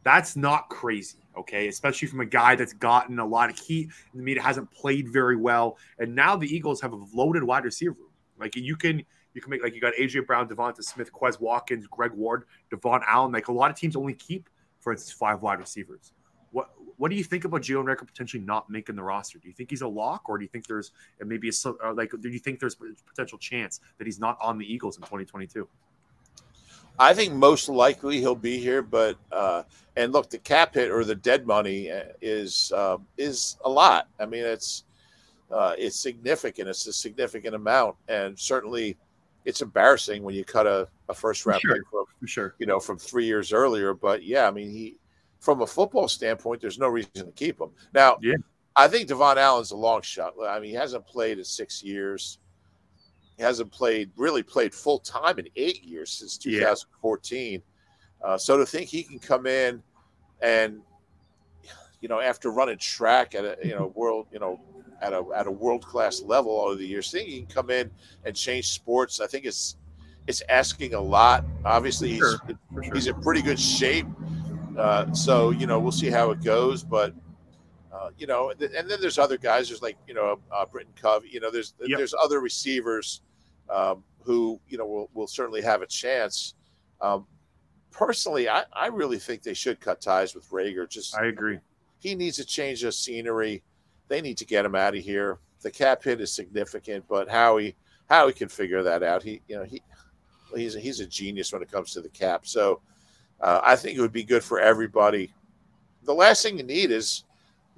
[0.05, 1.69] That's not crazy, okay?
[1.69, 5.09] Especially from a guy that's gotten a lot of heat in the media, hasn't played
[5.13, 8.11] very well, and now the Eagles have a loaded wide receiver room.
[8.39, 9.05] Like you can
[9.35, 13.03] you can make like you got AJ Brown, Devonta Smith, Quez Watkins, Greg Ward, Devon
[13.07, 13.33] Allen.
[13.33, 14.49] Like a lot of teams only keep,
[14.81, 16.13] for instance, five wide receivers.
[16.99, 19.39] What do you think about Jalen Reagor potentially not making the roster?
[19.39, 20.91] Do you think he's a lock, or do you think there's
[21.25, 22.13] maybe a uh, like?
[22.21, 25.67] Do you think there's potential chance that he's not on the Eagles in 2022?
[26.99, 29.63] I think most likely he'll be here, but uh,
[29.97, 34.09] and look, the cap hit or the dead money uh, is uh, is a lot.
[34.19, 34.83] I mean, it's
[35.53, 36.69] uh, it's significant.
[36.69, 38.97] It's a significant amount, and certainly
[39.45, 41.75] it's embarrassing when you cut a, a first round sure.
[41.75, 42.55] pick from sure.
[42.59, 43.95] you know from three years earlier.
[43.95, 44.97] But yeah, I mean, he
[45.41, 47.71] from a football standpoint, there's no reason to keep him.
[47.95, 48.35] Now, yeah.
[48.77, 50.35] I think Devon Allen's a long shot.
[50.47, 52.39] I mean, he hasn't played in six years.
[53.37, 57.53] He hasn't played really played full time in eight years since 2014.
[57.53, 58.27] Yeah.
[58.27, 59.83] Uh, so to think he can come in
[60.41, 60.81] and
[62.01, 64.61] you know after running track at a you know world you know
[65.01, 67.71] at a at a world class level all of the years, think he can come
[67.71, 67.91] in
[68.25, 69.21] and change sports.
[69.21, 69.77] I think it's
[70.27, 71.45] it's asking a lot.
[71.65, 72.39] Obviously, he's sure.
[72.47, 72.95] Sure.
[72.95, 74.07] he's in pretty good shape.
[74.79, 77.13] Uh, so you know we'll see how it goes, but
[77.93, 79.69] uh, you know, and then there's other guys.
[79.69, 81.29] There's like you know uh, Britton Covey.
[81.31, 81.99] You know, there's yep.
[81.99, 83.23] there's other receivers
[83.69, 86.55] um, who you know will, will certainly have a chance.
[87.01, 87.27] Um,
[87.91, 90.89] personally, I, I really think they should cut ties with Reagor.
[90.89, 91.59] Just I agree.
[91.99, 93.63] He needs a change of scenery.
[94.07, 95.39] They need to get him out of here.
[95.63, 97.75] The cap hit is significant, but Howie
[98.09, 99.23] Howie can figure that out.
[99.23, 99.83] He you know he
[100.55, 102.47] he's a, he's a genius when it comes to the cap.
[102.47, 102.81] So
[103.41, 105.33] uh, I think it would be good for everybody.
[106.05, 107.25] The last thing you need is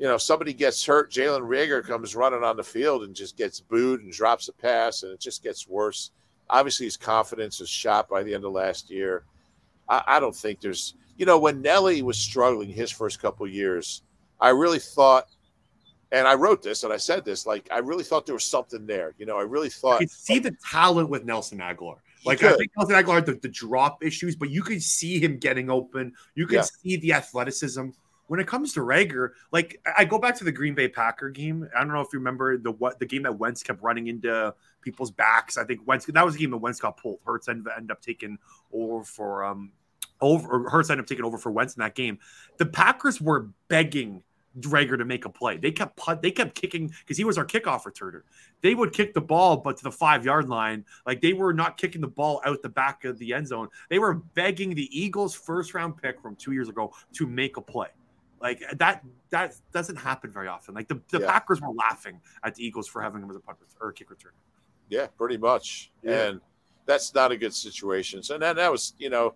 [0.01, 3.61] you know, somebody gets hurt, Jalen Reagor comes running on the field and just gets
[3.61, 6.12] booed and drops a pass, and it just gets worse.
[6.49, 9.25] Obviously, his confidence is shot by the end of last year.
[9.90, 14.01] I, I don't think there's, you know, when Nelly was struggling his first couple years,
[14.40, 15.27] I really thought,
[16.12, 18.87] and I wrote this and I said this, like I really thought there was something
[18.87, 19.12] there.
[19.18, 19.96] You know, I really thought.
[19.96, 21.99] I could see the talent with Nelson Agholor.
[22.24, 25.38] Like I think Nelson Agholor had the, the, drop issues, but you could see him
[25.38, 26.12] getting open.
[26.35, 26.62] You could yeah.
[26.62, 27.90] see the athleticism
[28.30, 31.68] when it comes to Reagor, like I go back to the Green Bay Packer game.
[31.76, 34.54] I don't know if you remember the what the game that Wentz kept running into
[34.83, 35.59] people's backs.
[35.59, 37.18] I think Wentz that was the game that Wentz got pulled.
[37.26, 38.38] Hurts ended, ended up taking
[38.72, 39.72] over for um
[40.20, 42.20] over or Hurts ended up taking over for Wentz in that game.
[42.59, 44.22] The Packers were begging
[44.59, 45.57] Reagor to make a play.
[45.57, 48.23] They kept put, they kept kicking because he was our kickoff returner.
[48.63, 51.77] They would kick the ball, but to the five yard line, like they were not
[51.77, 53.69] kicking the ball out the back of the end zone.
[53.89, 57.61] They were begging the Eagles' first round pick from two years ago to make a
[57.61, 57.89] play.
[58.41, 60.75] Like that that doesn't happen very often.
[60.75, 61.31] Like the, the yeah.
[61.31, 64.09] Packers were laughing at the Eagles for having him as a punt or a kick
[64.09, 64.33] returner.
[64.89, 65.93] Yeah, pretty much.
[66.03, 66.27] Yeah.
[66.27, 66.41] And
[66.87, 68.23] that's not a good situation.
[68.23, 69.35] So that, that was, you know,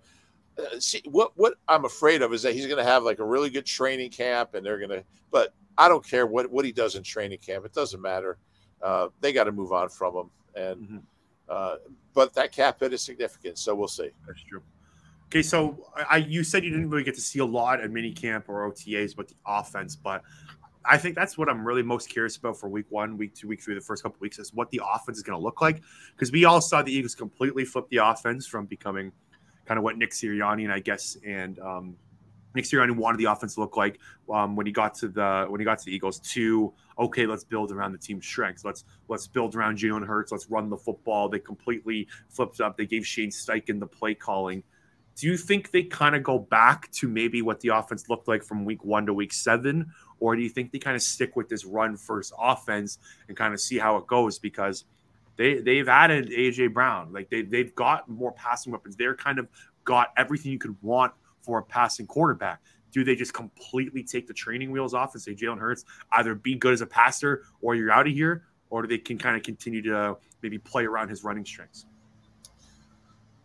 [0.58, 3.24] uh, see what what I'm afraid of is that he's going to have like a
[3.24, 5.04] really good training camp, and they're going to.
[5.30, 8.38] But I don't care what what he does in training camp; it doesn't matter.
[8.82, 10.96] Uh, they got to move on from him, and mm-hmm.
[11.48, 11.76] uh,
[12.12, 14.10] but that cap hit is significant, so we'll see.
[14.26, 14.62] That's true.
[15.26, 18.12] Okay, so I you said you didn't really get to see a lot at mini
[18.12, 20.22] camp or OTAs with the offense, but
[20.84, 23.62] I think that's what I'm really most curious about for week one, week two, week
[23.62, 25.82] three, the first couple weeks is what the offense is going to look like.
[26.14, 29.10] Because we all saw the Eagles completely flip the offense from becoming
[29.66, 31.96] kind of what Nick Sirianni and I guess and um,
[32.54, 33.98] Nick Sirianni wanted the offense to look like
[34.32, 36.20] um, when he got to the when he got to the Eagles.
[36.20, 38.64] To okay, let's build around the team's strengths.
[38.64, 40.30] Let's let's build around Jalen Hurts.
[40.30, 41.28] Let's run the football.
[41.28, 42.76] They completely flipped up.
[42.76, 44.62] They gave Shane Steichen the play calling.
[45.16, 48.42] Do you think they kind of go back to maybe what the offense looked like
[48.42, 51.48] from week one to week seven, or do you think they kind of stick with
[51.48, 52.98] this run first offense
[53.28, 54.38] and kind of see how it goes?
[54.38, 54.84] Because
[55.36, 58.96] they they've added AJ Brown, like they they've got more passing weapons.
[58.96, 59.48] They're kind of
[59.84, 62.60] got everything you could want for a passing quarterback.
[62.90, 66.54] Do they just completely take the training wheels off and say Jalen Hurts either be
[66.54, 69.42] good as a passer or you're out of here, or do they can kind of
[69.42, 71.86] continue to maybe play around his running strengths?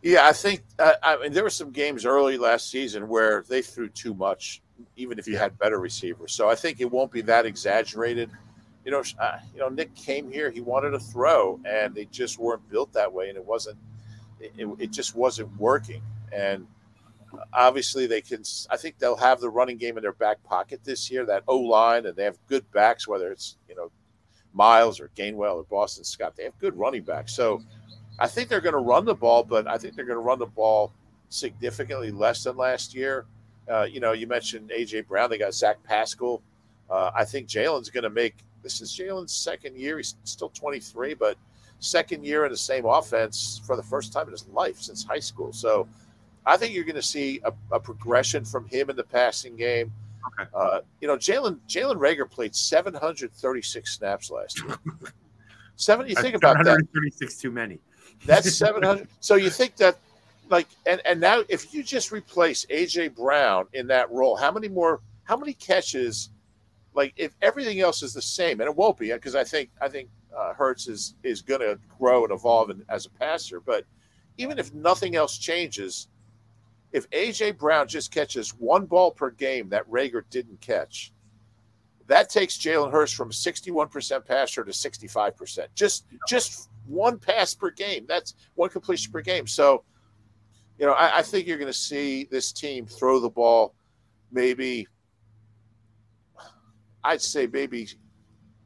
[0.02, 3.62] Yeah, I think uh, I mean there were some games early last season where they
[3.62, 4.62] threw too much,
[4.96, 6.34] even if you had better receivers.
[6.34, 8.30] So I think it won't be that exaggerated.
[8.90, 12.40] You know, uh, you know, Nick came here; he wanted to throw, and they just
[12.40, 13.78] weren't built that way, and it wasn't.
[14.40, 16.66] It, it just wasn't working, and
[17.54, 18.42] obviously they can.
[18.72, 21.24] I think they'll have the running game in their back pocket this year.
[21.24, 23.92] That O line, and they have good backs, whether it's you know
[24.54, 26.36] Miles or Gainwell or Boston Scott.
[26.36, 27.62] They have good running backs, so
[28.18, 30.40] I think they're going to run the ball, but I think they're going to run
[30.40, 30.92] the ball
[31.30, 33.28] significantly less than last year.
[33.70, 35.30] Uh, you know, you mentioned AJ Brown.
[35.30, 36.42] They got Zach Pascal.
[36.90, 39.98] Uh, I think Jalen's going to make this is Jalen's second year.
[39.98, 41.38] He's still 23, but
[41.80, 45.20] second year in the same offense for the first time in his life since high
[45.20, 45.54] school.
[45.54, 45.88] So
[46.46, 49.92] I think you're going to see a, a, progression from him in the passing game.
[50.40, 50.50] Okay.
[50.54, 54.78] Uh, you know, Jalen Jalen Reagor played 736 snaps last year.
[55.76, 56.08] Seven.
[56.08, 56.66] You think about that.
[56.66, 57.80] 736 too many.
[58.26, 59.08] That's 700.
[59.22, 59.98] so you think that,
[60.50, 64.68] like, and and now if you just replace AJ Brown in that role, how many
[64.68, 65.00] more?
[65.24, 66.32] How many catches?
[66.94, 69.88] Like, if everything else is the same, and it won't be, because I think I
[69.88, 73.60] think uh, Hurts is is going to grow and evolve as a passer.
[73.60, 73.86] But
[74.38, 76.08] even if nothing else changes,
[76.92, 81.12] if AJ Brown just catches one ball per game that Reagor didn't catch,
[82.08, 85.68] that takes Jalen Hurts from 61% passer to 65%.
[85.76, 88.06] Just just one pass per game.
[88.08, 89.46] That's one completion per game.
[89.46, 89.84] So,
[90.80, 93.76] you know, I, I think you're going to see this team throw the ball
[94.32, 94.88] maybe,
[97.04, 97.88] I'd say maybe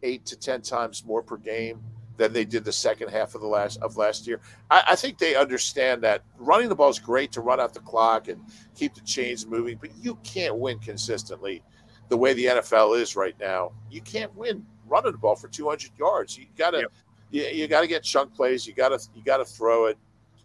[0.02, 1.82] eight to 10 times more per game
[2.18, 4.40] than they did the second half of the last of last year.
[4.70, 7.80] I, I, think they understand that running the ball is great to run out the
[7.80, 8.40] clock and
[8.76, 11.64] keep the chains moving, but you can't win consistently
[12.10, 13.72] the way the NFL is right now.
[13.90, 16.38] You can't win running the ball for 200 yards.
[16.38, 16.92] You got to yep
[17.34, 18.66] you, you got to get chunk plays.
[18.66, 19.98] You got to you got to throw it.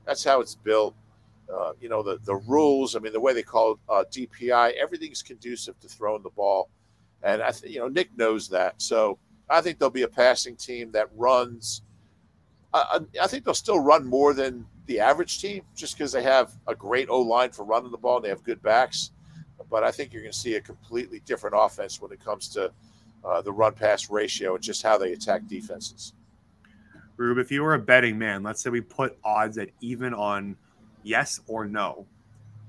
[0.06, 0.96] That's how it's built.
[1.52, 2.96] Uh, you know the the rules.
[2.96, 4.72] I mean the way they call it, uh, DPI.
[4.72, 6.70] Everything's conducive to throwing the ball,
[7.22, 8.80] and I you know Nick knows that.
[8.80, 9.18] So
[9.50, 11.82] I think there'll be a passing team that runs.
[12.72, 16.52] Uh, I think they'll still run more than the average team, just because they have
[16.66, 19.12] a great O line for running the ball and they have good backs.
[19.70, 22.72] But I think you're going to see a completely different offense when it comes to
[23.24, 26.14] uh, the run pass ratio and just how they attack defenses.
[27.16, 30.56] Rube, if you were a betting man, let's say we put odds at even on
[31.02, 32.06] yes or no.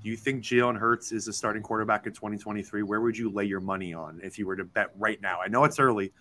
[0.02, 2.82] Do you think Jalen Hurts is a starting quarterback in 2023?
[2.82, 5.40] Where would you lay your money on if you were to bet right now?
[5.40, 6.12] I know it's early,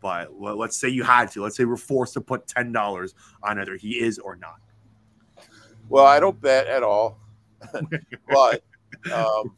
[0.00, 1.42] but let's say you had to.
[1.42, 4.60] Let's say we're forced to put ten dollars on either he is or not.
[5.88, 7.18] Well, I don't bet at all,
[8.28, 8.62] but
[9.12, 9.54] um,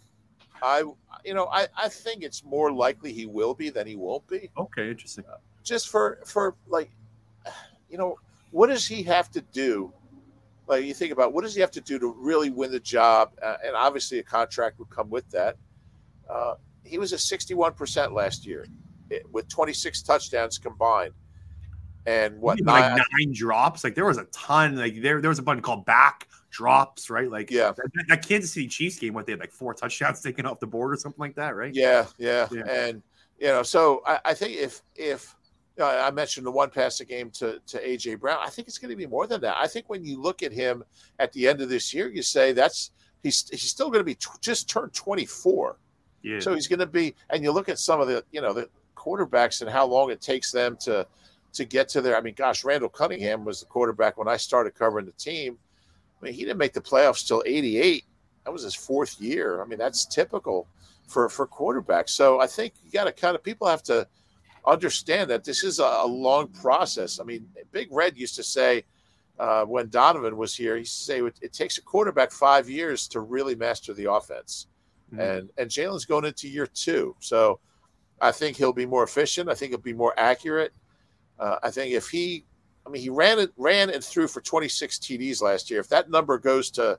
[0.62, 0.84] I,
[1.24, 4.50] you know, I, I think it's more likely he will be than he won't be.
[4.56, 5.24] Okay, interesting.
[5.30, 6.90] Uh, just for for like
[7.90, 8.18] you know,
[8.50, 9.92] what does he have to do?
[10.68, 13.32] Like you think about what does he have to do to really win the job?
[13.42, 15.56] Uh, and obviously, a contract would come with that.
[16.28, 16.54] Uh,
[16.84, 18.66] he was a 61% last year
[19.10, 21.14] eh, with 26 touchdowns combined.
[22.06, 23.84] And what nine, like nine drops?
[23.84, 24.76] Like there was a ton.
[24.76, 27.30] Like there, there was a button called back drops, right?
[27.30, 30.46] Like yeah, that, that Kansas City Chiefs game, what they had like four touchdowns taken
[30.46, 31.74] off the board or something like that, right?
[31.74, 32.62] Yeah, yeah, yeah.
[32.66, 33.02] and
[33.38, 35.34] you know, so I, I think if if
[35.78, 38.38] you know, I mentioned the one passing game to, to AJ Brown.
[38.44, 39.56] I think it's going to be more than that.
[39.56, 40.82] I think when you look at him
[41.20, 42.90] at the end of this year, you say that's
[43.22, 45.76] he's he's still going to be t- just turned 24.
[46.22, 46.40] Yeah.
[46.40, 48.68] So he's going to be, and you look at some of the you know the
[48.96, 51.06] quarterbacks and how long it takes them to
[51.52, 52.16] to get to there.
[52.16, 55.58] I mean, gosh, Randall Cunningham was the quarterback when I started covering the team.
[56.20, 58.04] I mean, he didn't make the playoffs till 88.
[58.44, 59.62] that was his fourth year.
[59.62, 60.66] I mean, that's typical
[61.06, 62.10] for for quarterbacks.
[62.10, 64.08] So I think you got to kind of people have to
[64.68, 67.20] understand that this is a, a long process.
[67.20, 68.84] I mean, Big Red used to say
[69.38, 72.68] uh, when Donovan was here, he used to say it, it, takes a quarterback five
[72.68, 74.66] years to really master the offense,
[75.12, 75.20] mm-hmm.
[75.20, 77.60] and and Jalen's going into year two, so
[78.20, 79.48] I think he'll be more efficient.
[79.48, 80.72] I think he'll be more accurate.
[81.38, 82.44] Uh, I think if he,
[82.86, 85.80] I mean, he ran it ran and threw for 26 TDs last year.
[85.80, 86.98] If that number goes to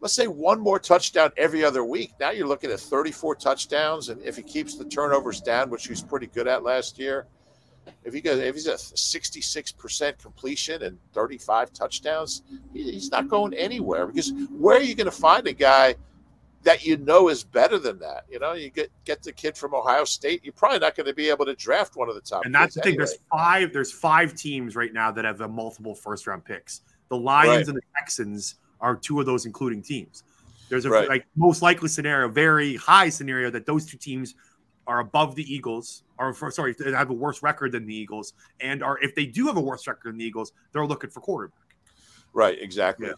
[0.00, 2.12] let's say one more touchdown every other week.
[2.20, 5.90] Now you're looking at 34 touchdowns, and if he keeps the turnovers down, which he
[5.90, 7.26] was pretty good at last year,
[8.04, 13.54] if he goes, if he's at 66 percent completion and 35 touchdowns, he's not going
[13.54, 14.06] anywhere.
[14.06, 15.94] Because where are you going to find a guy
[16.64, 18.24] that you know is better than that?
[18.30, 21.14] You know, you get get the kid from Ohio State, you're probably not going to
[21.14, 22.44] be able to draft one of the top.
[22.44, 22.92] And that's the thing.
[22.92, 23.06] Anyway.
[23.06, 23.72] There's five.
[23.72, 26.82] There's five teams right now that have the multiple first round picks.
[27.08, 27.68] The Lions right.
[27.68, 30.24] and the Texans are two of those including teams.
[30.68, 31.08] There's a right.
[31.08, 34.34] like most likely scenario, very high scenario that those two teams
[34.86, 38.32] are above the Eagles, or for, sorry, they have a worse record than the Eagles,
[38.60, 41.20] and are if they do have a worse record than the Eagles, they're looking for
[41.20, 41.58] quarterback.
[42.32, 43.08] Right, exactly.
[43.08, 43.14] Yeah.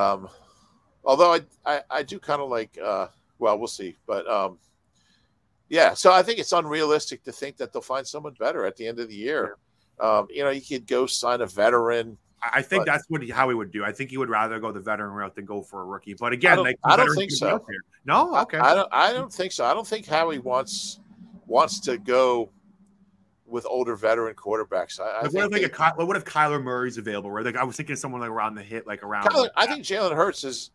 [0.00, 0.28] Um,
[1.04, 4.58] although I, I, I do kind of like, uh, well, we'll see, but um,
[5.68, 5.94] yeah.
[5.94, 9.00] So I think it's unrealistic to think that they'll find someone better at the end
[9.00, 9.56] of the year.
[10.00, 12.18] Um, you know, you could go sign a veteran
[12.52, 13.84] I think but, that's what he, how he would do.
[13.84, 16.14] I think he would rather go the veteran route than go for a rookie.
[16.14, 17.64] But again, I don't, like I don't think so.
[18.04, 18.58] No, okay.
[18.58, 18.88] I, I, don't.
[18.92, 19.64] I don't think so.
[19.64, 21.00] I don't think Howie wants
[21.46, 22.50] wants to go
[23.46, 24.98] with older veteran quarterbacks.
[25.00, 27.30] I, like, what if like they, a what if Kyler Murray's available?
[27.30, 29.26] Where like I was thinking someone like around the hit, like around.
[29.26, 30.70] Kyler, I think Jalen Hurts is.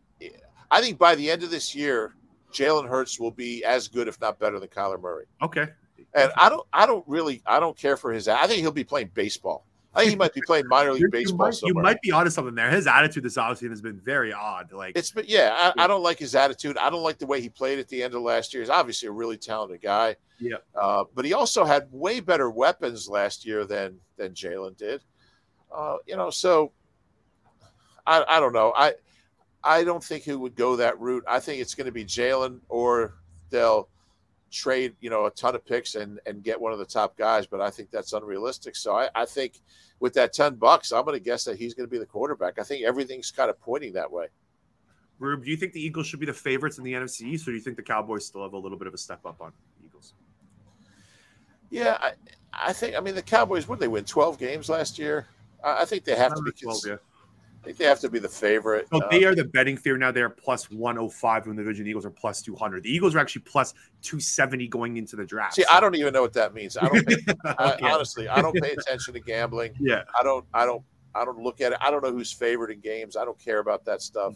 [0.70, 2.14] I think by the end of this year,
[2.52, 5.26] Jalen Hurts will be as good, if not better, than Kyler Murray.
[5.42, 5.66] Okay.
[6.14, 6.66] And I don't.
[6.72, 7.42] I don't really.
[7.46, 8.28] I don't care for his.
[8.28, 9.66] I think he'll be playing baseball.
[9.92, 11.50] I think he might be playing minor league baseball.
[11.50, 12.70] You might, you might be onto something there.
[12.70, 14.72] His attitude this offseason has been very odd.
[14.72, 16.78] Like it's been, yeah, I, I, don't like his attitude.
[16.78, 18.62] I don't like the way he played at the end of last year.
[18.62, 20.14] He's obviously a really talented guy.
[20.38, 25.02] Yeah, uh, but he also had way better weapons last year than than Jalen did.
[25.74, 26.72] Uh, you know, so
[28.06, 28.72] I, I don't know.
[28.76, 28.94] I
[29.64, 31.24] I don't think he would go that route.
[31.28, 33.14] I think it's going to be Jalen or
[33.50, 33.88] they'll
[34.50, 37.46] trade, you know, a ton of picks and and get one of the top guys,
[37.46, 38.76] but I think that's unrealistic.
[38.76, 39.60] So I, I think
[40.00, 42.58] with that 10 bucks, I'm going to guess that he's going to be the quarterback.
[42.58, 44.26] I think everything's kind of pointing that way.
[45.18, 47.50] Rube, do you think the Eagles should be the favorites in the NFC East, or
[47.50, 49.52] do you think the Cowboys still have a little bit of a step up on
[49.84, 50.14] Eagles?
[51.68, 52.12] Yeah, I,
[52.52, 52.96] I think.
[52.96, 53.68] I mean, the Cowboys.
[53.68, 55.28] Would they win 12 games last year?
[55.62, 56.50] I, I think they have to be.
[56.52, 56.96] 12, yeah.
[57.62, 58.88] I think they have to be the favorite.
[58.90, 60.10] So they uh, are the betting theory now.
[60.10, 61.84] They're plus 105 when the division.
[61.84, 62.82] The Eagles are plus 200.
[62.82, 65.54] The Eagles are actually plus 270 going into the draft.
[65.54, 65.68] See, so.
[65.70, 66.78] I don't even know what that means.
[66.78, 67.16] I don't pay.
[67.44, 69.74] I, honestly, I don't pay attention to gambling.
[69.80, 70.02] Yeah.
[70.18, 70.82] I don't, I don't,
[71.14, 71.78] I don't look at it.
[71.80, 73.16] I don't know who's favored in games.
[73.16, 74.34] I don't care about that stuff.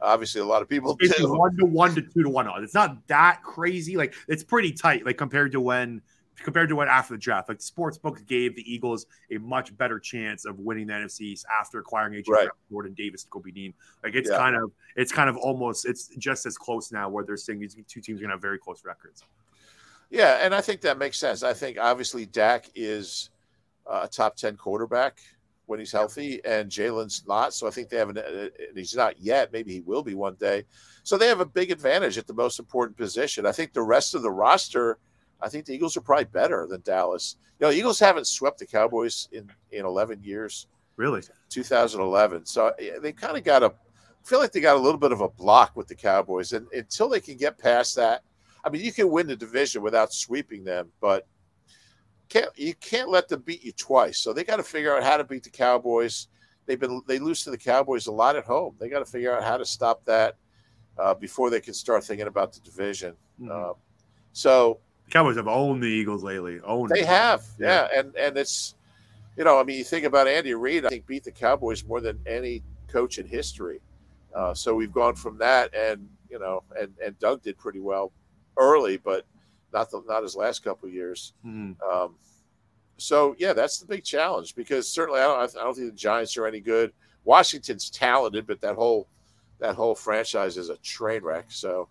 [0.00, 1.32] Obviously, a lot of people it's do.
[1.32, 2.64] One to one to two to one odds.
[2.64, 3.96] It's not that crazy.
[3.96, 5.06] Like it's pretty tight.
[5.06, 6.02] Like compared to when
[6.36, 7.48] compared to what after the draft.
[7.48, 11.20] Like the sports book gave the Eagles a much better chance of winning the NFC
[11.22, 12.48] East after acquiring AJ right.
[12.70, 13.74] Jordan Davis, Kobe Dean.
[14.02, 14.38] Like it's yeah.
[14.38, 17.76] kind of it's kind of almost it's just as close now where they're saying these
[17.86, 19.24] two teams are gonna have very close records.
[20.10, 21.42] Yeah, and I think that makes sense.
[21.42, 23.30] I think obviously Dak is
[23.90, 25.18] a top ten quarterback
[25.66, 27.54] when he's healthy, and Jalen's not.
[27.54, 28.18] So I think they have an.
[28.18, 29.52] Uh, he's not yet.
[29.52, 30.64] Maybe he will be one day.
[31.02, 33.46] So they have a big advantage at the most important position.
[33.46, 34.98] I think the rest of the roster
[35.42, 37.36] I think the Eagles are probably better than Dallas.
[37.58, 40.66] You know, Eagles haven't swept the Cowboys in in 11 years.
[40.96, 41.22] Really?
[41.48, 42.46] 2011.
[42.46, 43.72] So they kind of got a
[44.24, 47.08] feel like they got a little bit of a block with the Cowboys, and until
[47.08, 48.22] they can get past that,
[48.64, 51.26] I mean, you can win the division without sweeping them, but
[52.28, 54.18] can't you can't let them beat you twice.
[54.18, 56.28] So they got to figure out how to beat the Cowboys.
[56.66, 58.76] They've been they lose to the Cowboys a lot at home.
[58.78, 60.36] They got to figure out how to stop that
[60.98, 63.14] uh, before they can start thinking about the division.
[63.40, 63.50] Mm-hmm.
[63.50, 63.74] Uh,
[64.32, 64.78] so
[65.12, 66.58] Cowboys have owned the Eagles lately.
[66.64, 66.88] Owned.
[66.88, 67.86] They have, yeah.
[67.92, 68.00] yeah.
[68.00, 68.74] And and it's,
[69.36, 70.86] you know, I mean, you think about Andy Reid.
[70.86, 73.80] I think beat the Cowboys more than any coach in history.
[74.34, 78.10] Uh, so we've gone from that, and you know, and and Doug did pretty well
[78.56, 79.26] early, but
[79.70, 81.34] not the not his last couple of years.
[81.44, 81.76] Mm.
[81.82, 82.14] Um,
[82.96, 86.38] so yeah, that's the big challenge because certainly I don't I don't think the Giants
[86.38, 86.90] are any good.
[87.24, 89.08] Washington's talented, but that whole
[89.58, 91.46] that whole franchise is a train wreck.
[91.50, 91.88] So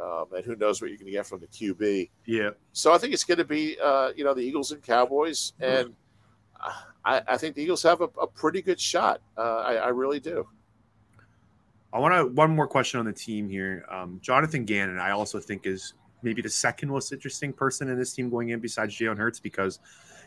[0.00, 2.10] um, and who knows what you're going to get from the QB.
[2.26, 2.50] Yeah.
[2.72, 5.94] So I think it's going to be, uh, you know, the Eagles and Cowboys, and
[7.04, 9.20] I, I think the Eagles have a, a pretty good shot.
[9.36, 10.46] Uh, I, I, really do.
[11.92, 13.84] I want to one more question on the team here.
[13.90, 18.12] Um, Jonathan Gannon, I also think is maybe the second most interesting person in this
[18.12, 19.78] team going in besides Jalen Hurts because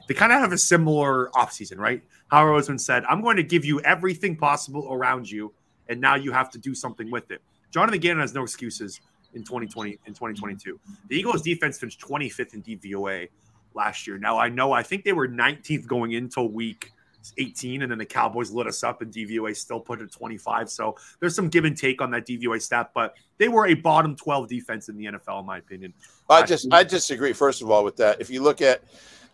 [0.08, 2.02] they kind of have a similar offseason, right?
[2.28, 5.54] Howard Roseman said, I'm going to give you everything possible around you,
[5.88, 7.42] and now you have to do something with it.
[7.72, 9.00] Jonathan Gannon has no excuses
[9.34, 10.80] in 2020 in 2022.
[11.10, 13.30] The Eagles defense finished 25th in DVOA
[13.74, 14.18] last year.
[14.18, 16.92] Now I know I think they were 19th going into week
[17.38, 20.70] 18, and then the Cowboys lit us up, and DVOA still put it 25.
[20.70, 24.16] So there's some give and take on that DVOA stat, but they were a bottom
[24.16, 25.94] 12 defense in the NFL, in my opinion.
[26.30, 27.34] I just I disagree.
[27.34, 28.82] First of all, with that, if you look at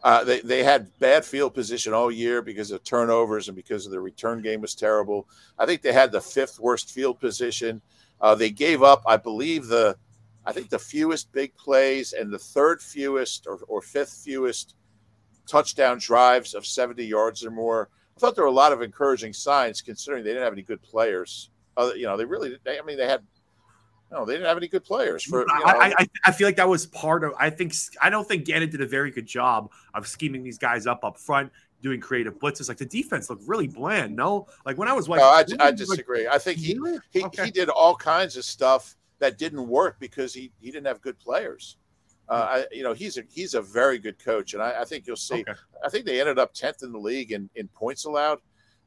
[0.04, 3.92] uh, they they had bad field position all year because of turnovers and because of
[3.92, 5.28] the return game was terrible.
[5.58, 7.82] I think they had the fifth worst field position.
[8.22, 9.98] Uh, they gave up, I believe the
[10.46, 14.76] I think the fewest big plays and the third fewest or, or fifth fewest
[15.48, 17.90] touchdown drives of 70 yards or more.
[18.16, 20.82] I thought there were a lot of encouraging signs considering they didn't have any good
[20.82, 21.52] players.
[21.78, 23.22] Uh, you know, they really, they, I mean, they had,
[24.12, 25.24] no, they didn't have any good players.
[25.24, 27.34] For you know, I, I, I, feel like that was part of.
[27.38, 30.88] I think I don't think Gannon did a very good job of scheming these guys
[30.88, 31.52] up up front,
[31.82, 32.68] doing creative blitzes.
[32.68, 34.16] Like the defense looked really bland.
[34.16, 36.26] No, like when I was like, no, I, I disagree.
[36.26, 36.80] Like, I think he
[37.12, 37.46] he, okay.
[37.46, 41.20] he did all kinds of stuff that didn't work because he he didn't have good
[41.20, 41.78] players.
[42.30, 45.08] Uh, I, you know, he's a he's a very good coach, and I, I think
[45.08, 45.42] you'll see.
[45.42, 45.54] Okay.
[45.84, 48.40] I think they ended up tenth in the league in, in points allowed.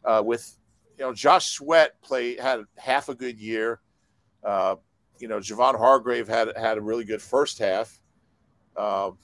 [0.05, 0.59] Uh, with
[0.99, 3.81] you know, Josh Sweat played had half a good year.
[4.45, 4.77] Uh,
[5.19, 8.01] you know, Javon Hargrave had had a really good first half.
[8.77, 9.19] Um,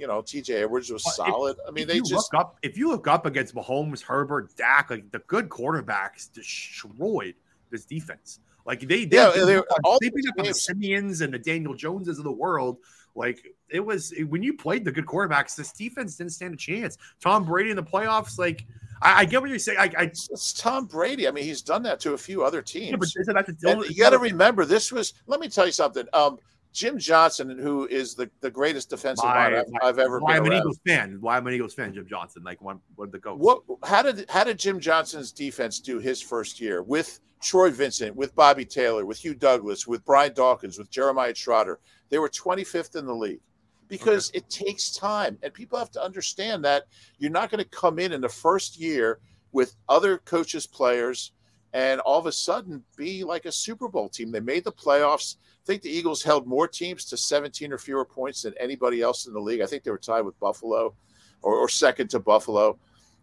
[0.00, 1.58] you know, TJ Edwards was solid.
[1.58, 5.10] If, I mean, they just up if you look up against Mahomes, Herbert, Dak, like
[5.12, 7.34] the good quarterbacks destroyed
[7.70, 8.40] this defense.
[8.66, 11.74] Like they, they, yeah, they, all they beat up on the Siemians and the Daniel
[11.74, 12.78] Joneses of the world.
[13.14, 16.96] Like it was when you played the good quarterbacks, this defense didn't stand a chance.
[17.20, 18.64] Tom Brady in the playoffs, like
[19.02, 19.78] I, I get what you're saying.
[19.78, 21.26] I, I, it's Tom Brady.
[21.26, 22.90] I mean, he's done that to a few other teams.
[22.90, 25.14] Yeah, but isn't that the, you got to remember, this was.
[25.26, 26.06] Let me tell you something.
[26.12, 26.38] Um,
[26.72, 30.42] Jim Johnson, who is the, the greatest defensive mind I've, I've, ever why been.
[30.44, 31.18] Why I'm an Eagles fan?
[31.20, 31.92] Why I'm an Eagles fan?
[31.92, 33.40] Jim Johnson, like one, one of the goats.
[33.40, 33.62] What?
[33.84, 38.34] How did how did Jim Johnson's defense do his first year with Troy Vincent, with
[38.36, 41.80] Bobby Taylor, with Hugh Douglas, with Brian Dawkins, with Jeremiah Trotter?
[42.08, 43.40] They were 25th in the league
[43.88, 44.38] because okay.
[44.38, 46.84] it takes time, and people have to understand that
[47.18, 49.18] you're not going to come in in the first year
[49.52, 51.32] with other coaches, players,
[51.72, 54.30] and all of a sudden be like a Super Bowl team.
[54.30, 55.36] They made the playoffs.
[55.62, 59.26] I think the Eagles held more teams to 17 or fewer points than anybody else
[59.26, 59.60] in the league.
[59.60, 60.94] I think they were tied with Buffalo
[61.42, 62.78] or, or second to Buffalo.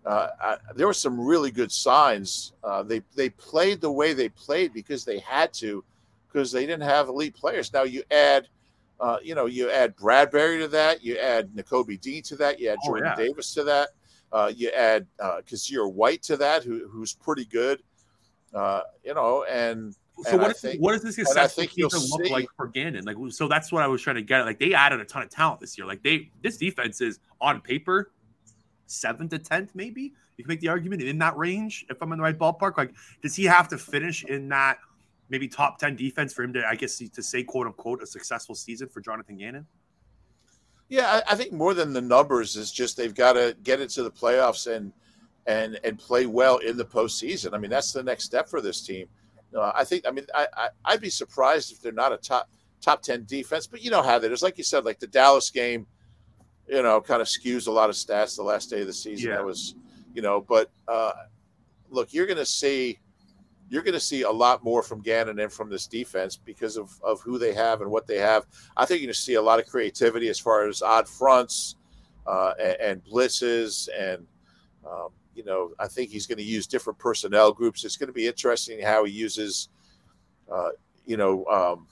[0.05, 2.53] Uh, I, there were some really good signs.
[2.63, 5.83] Uh, they they played the way they played because they had to,
[6.27, 7.73] because they didn't have elite players.
[7.73, 8.47] Now you add,
[9.01, 12.69] uh, you know, you add Bradberry to that, you add Nakobe Dean to that, you
[12.69, 13.27] add oh, Jordan oh, yeah.
[13.27, 13.89] Davis to that.
[14.31, 17.81] Uh, you add uh, Kyzir White to that, who, who's pretty good.
[18.57, 19.93] Uh, you know, and
[20.23, 22.31] so and what, is, think, what does this successful season look see.
[22.31, 23.05] like for Gannon?
[23.05, 24.45] Like, so that's what I was trying to get.
[24.45, 25.85] Like, they added a ton of talent this year.
[25.85, 28.11] Like, they this defense is on paper
[28.87, 31.85] seventh to tenth, maybe you can make the argument in that range.
[31.89, 34.77] If I'm in the right ballpark, like, does he have to finish in that
[35.29, 38.55] maybe top ten defense for him to, I guess, to say quote unquote a successful
[38.55, 39.67] season for Jonathan Gannon?
[40.89, 44.03] Yeah, I, I think more than the numbers is just they've got to get into
[44.03, 44.93] the playoffs and
[45.47, 47.53] and and play well in the postseason.
[47.53, 49.07] I mean, that's the next step for this team.
[49.55, 50.05] Uh, I think.
[50.07, 52.49] I mean, I, I would be surprised if they're not a top
[52.81, 53.65] top ten defense.
[53.65, 54.43] But you know how that is.
[54.43, 55.87] Like you said, like the Dallas game,
[56.67, 59.29] you know, kind of skews a lot of stats the last day of the season.
[59.29, 59.37] Yeah.
[59.37, 59.75] That was,
[60.13, 61.13] you know, but uh,
[61.89, 62.99] look, you're going to see
[63.69, 66.91] you're going to see a lot more from Gannon and from this defense because of,
[67.03, 68.45] of who they have and what they have.
[68.77, 71.75] I think you're going to see a lot of creativity as far as odd fronts
[72.25, 73.89] uh, and, and, blitzes.
[73.97, 74.25] And,
[74.89, 77.85] um, you know, I think he's going to use different personnel groups.
[77.85, 79.69] It's going to be interesting how he uses,
[80.51, 80.69] uh,
[81.05, 81.87] you know, um,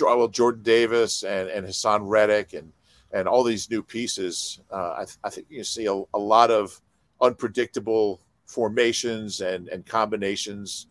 [0.00, 2.72] well, Jordan Davis and, and Haason Reddick and,
[3.12, 4.60] and all these new pieces.
[4.70, 6.80] Uh, I, th- I, think you see a, a lot of
[7.20, 8.20] unpredictable–
[8.52, 10.86] formations and, and combinations.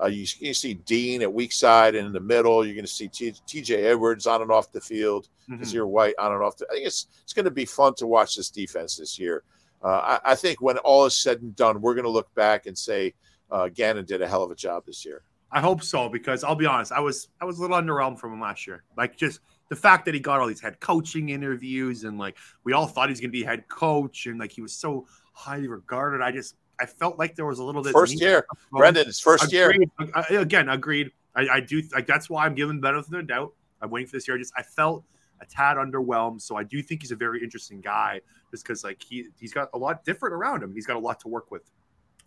[0.00, 2.64] Uh, you, you, see Dean at weak side and in the middle.
[2.64, 5.28] You're going to see TJ Edwards on and off the field.
[5.50, 6.58] mm hmm White on and off.
[6.58, 9.42] The, I think it's it's going to be fun to watch this defense this year.
[9.86, 12.66] Uh, I, I, think when all is said and done, we're going to look back
[12.66, 13.14] and say
[13.52, 15.22] uh, Gannon did a hell of a job this year.
[15.52, 18.32] I hope so because I'll be honest, I was I was a little underwhelmed from
[18.32, 18.82] him last year.
[18.96, 22.72] Like just the fact that he got all these head coaching interviews and like we
[22.72, 25.68] all thought he was going to be head coach and like he was so highly
[25.68, 26.20] regarded.
[26.20, 29.06] I just I felt like there was a little bit first year, Brendan.
[29.06, 29.88] It's first agreed.
[30.30, 30.40] year.
[30.40, 31.12] Again, agreed.
[31.36, 33.52] I, I, do like that's why I'm giving benefit of the doubt.
[33.80, 34.36] I'm waiting for this year.
[34.36, 35.04] I just I felt
[35.40, 36.40] a tad underwhelmed.
[36.40, 38.20] So I do think he's a very interesting guy,
[38.50, 40.72] just because like he he's got a lot different around him.
[40.74, 41.70] He's got a lot to work with.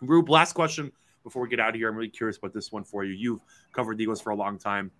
[0.01, 0.91] Rube, last question
[1.23, 1.89] before we get out of here.
[1.89, 3.13] I'm really curious about this one for you.
[3.13, 3.41] You've
[3.73, 4.91] covered the Eagles for a long time.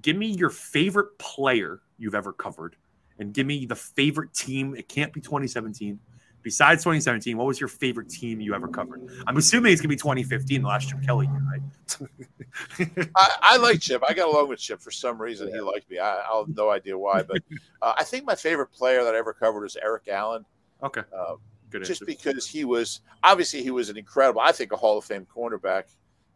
[0.00, 2.76] Give me your favorite player you've ever covered,
[3.18, 4.74] and give me the favorite team.
[4.76, 5.98] It can't be 2017
[6.42, 9.08] besides 2017, what was your favorite team you ever covered?
[9.26, 13.08] I'm assuming it's gonna be 2015, the last Chip Kelly year, right?
[13.16, 14.02] I, I, like Chip.
[14.08, 15.48] I got along with Chip for some reason.
[15.48, 15.54] Yeah.
[15.54, 15.98] He liked me.
[15.98, 17.42] I, I have no idea why, but
[17.82, 20.44] uh, I think my favorite player that I ever covered was Eric Allen.
[20.82, 21.02] Okay.
[21.16, 21.34] Uh,
[21.70, 22.06] Good just answer.
[22.06, 25.84] because he was obviously he was an incredible, I think, a Hall of Fame cornerback.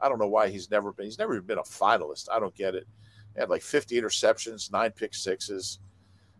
[0.01, 1.07] I don't know why he's never been.
[1.07, 2.29] He's never even been a finalist.
[2.31, 2.87] I don't get it.
[3.35, 5.79] He had like 50 interceptions, nine pick sixes.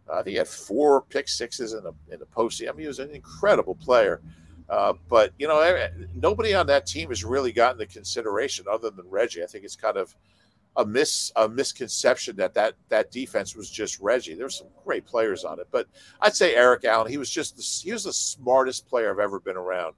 [0.09, 2.69] Uh, he had four pick sixes in the in the postseason.
[2.69, 4.21] I mean, he was an incredible player.
[4.69, 9.09] Uh, but you know, nobody on that team has really gotten the consideration other than
[9.09, 9.43] Reggie.
[9.43, 10.15] I think it's kind of
[10.77, 14.35] a mis a misconception that that that defense was just Reggie.
[14.35, 15.87] There's some great players on it, but
[16.21, 17.11] I'd say Eric Allen.
[17.11, 19.95] He was just the, he was the smartest player I've ever been around.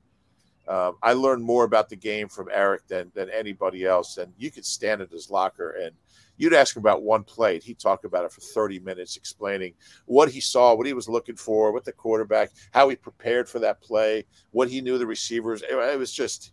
[0.66, 4.50] Um, I learned more about the game from Eric than than anybody else, and you
[4.50, 5.94] could stand in his locker and
[6.37, 9.74] you'd ask him about one play, he'd talk about it for 30 minutes, explaining
[10.07, 13.59] what he saw, what he was looking for, what the quarterback, how he prepared for
[13.61, 15.62] that play, what he knew the receivers.
[15.62, 16.53] It, was just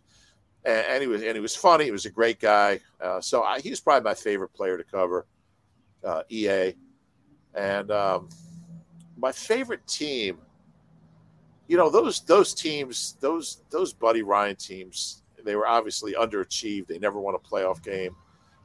[0.64, 1.84] and, and, he was and he was funny.
[1.84, 2.80] He was a great guy.
[3.00, 5.26] Uh, so I, he was probably my favorite player to cover,
[6.04, 6.74] uh, EA,
[7.54, 8.28] and um,
[9.16, 10.38] my favorite team.
[11.68, 15.22] You know those those teams, those those Buddy Ryan teams.
[15.44, 16.86] They were obviously underachieved.
[16.86, 18.14] They never won a playoff game,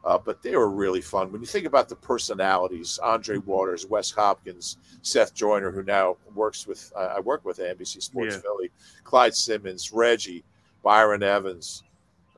[0.03, 1.31] uh, but they were really fun.
[1.31, 6.67] When you think about the personalities, Andre Waters, Wes Hopkins, Seth Joyner, who now works
[6.67, 8.41] with I work with NBC Sports yeah.
[8.41, 8.71] Philly,
[9.03, 10.43] Clyde Simmons, Reggie,
[10.83, 11.83] Byron Evans,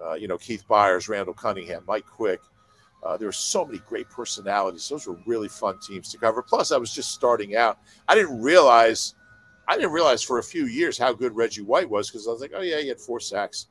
[0.03, 2.41] uh, you know, Keith Byars, Randall Cunningham, Mike Quick.
[3.03, 4.87] Uh, there were so many great personalities.
[4.89, 6.41] Those were really fun teams to cover.
[6.41, 7.79] Plus, I was just starting out.
[8.07, 9.15] I didn't realize,
[9.67, 12.41] I didn't realize for a few years how good Reggie White was because I was
[12.41, 13.67] like, oh yeah, he had four sacks.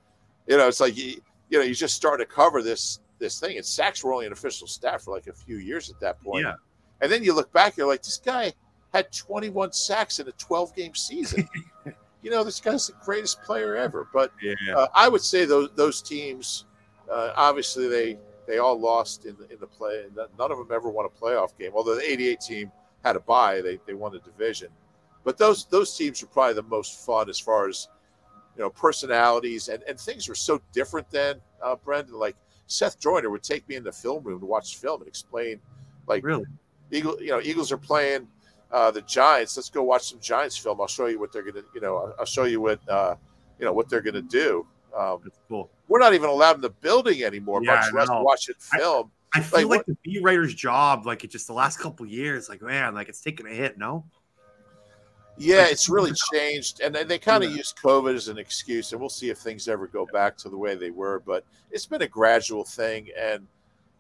[0.46, 1.20] You know, it's like you,
[1.50, 4.32] you know, you just start to cover this this thing, and sacks were only an
[4.32, 6.44] official stat for like a few years at that point.
[6.44, 6.54] Yeah.
[7.00, 8.52] And then you look back, you're like, this guy
[8.92, 11.48] had 21 sacks in a 12 game season.
[12.22, 14.08] you know, this guy's the greatest player ever.
[14.12, 14.74] But yeah.
[14.74, 16.64] uh, I would say those those teams,
[17.10, 20.06] uh, obviously they they all lost in the, in the play.
[20.16, 21.72] None of them ever won a playoff game.
[21.74, 22.72] Although the '88 team
[23.04, 24.68] had a bye, they they won the division.
[25.24, 27.88] But those those teams were probably the most fun as far as
[28.56, 31.36] you know personalities and and things were so different then.
[31.62, 32.36] Uh, Brendan, like
[32.68, 35.58] Seth Joyner would take me in the film room to watch film and explain,
[36.06, 36.44] like really,
[36.92, 38.28] Eagle, you know, Eagles are playing
[38.70, 39.56] uh, the Giants.
[39.56, 40.80] Let's go watch some Giants film.
[40.80, 43.16] I'll show you what they're gonna, you know, I'll show you what, uh,
[43.58, 44.66] you know, what they're gonna do.
[44.96, 45.70] Um, That's cool.
[45.88, 49.10] We're not even allowed in the building anymore, yeah, much less watch it film.
[49.34, 52.06] I, I feel like, like the B writer's job, like it just the last couple
[52.06, 53.76] years, like man, like it's taken a hit.
[53.78, 54.04] No.
[55.38, 57.58] Yeah, it's really changed, and they kind of yeah.
[57.58, 60.56] use COVID as an excuse, and we'll see if things ever go back to the
[60.56, 61.20] way they were.
[61.20, 63.46] But it's been a gradual thing, and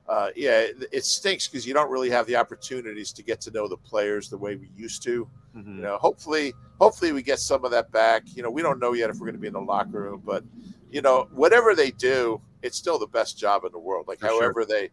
[0.08, 3.50] uh, yeah, it, it stinks because you don't really have the opportunities to get to
[3.50, 5.28] know the players the way we used to.
[5.56, 5.76] Mm-hmm.
[5.76, 8.22] You know, hopefully, hopefully we get some of that back.
[8.34, 10.22] You know, we don't know yet if we're going to be in the locker room,
[10.24, 10.42] but
[10.90, 14.08] you know, whatever they do, it's still the best job in the world.
[14.08, 14.88] Like, For however sure.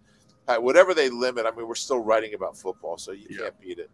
[0.48, 1.46] they, whatever they limit.
[1.46, 3.38] I mean, we're still writing about football, so you yeah.
[3.38, 3.90] can't beat it.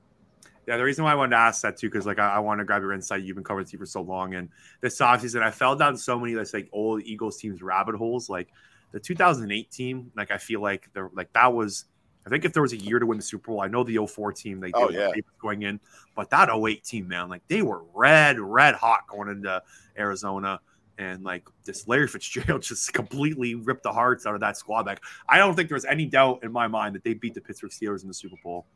[0.67, 2.59] Yeah, the reason why I wanted to ask that too, because like I, I want
[2.59, 3.23] to grab your insight.
[3.23, 4.49] You've been covering the team for so long, and
[4.81, 8.29] this offseason I fell down so many like old Eagles teams rabbit holes.
[8.29, 8.49] Like
[8.91, 11.85] the 2008 team, like I feel like they're like that was.
[12.23, 14.05] I think if there was a year to win the Super Bowl, I know the
[14.05, 15.11] 04 team they oh, yeah.
[15.41, 15.79] going in,
[16.15, 19.59] but that 08 team, man, like they were red, red hot going into
[19.97, 20.59] Arizona.
[20.99, 24.85] And like this Larry Fitzgerald just completely ripped the hearts out of that squad.
[24.85, 27.41] Like I don't think there was any doubt in my mind that they beat the
[27.41, 28.67] Pittsburgh Steelers in the Super Bowl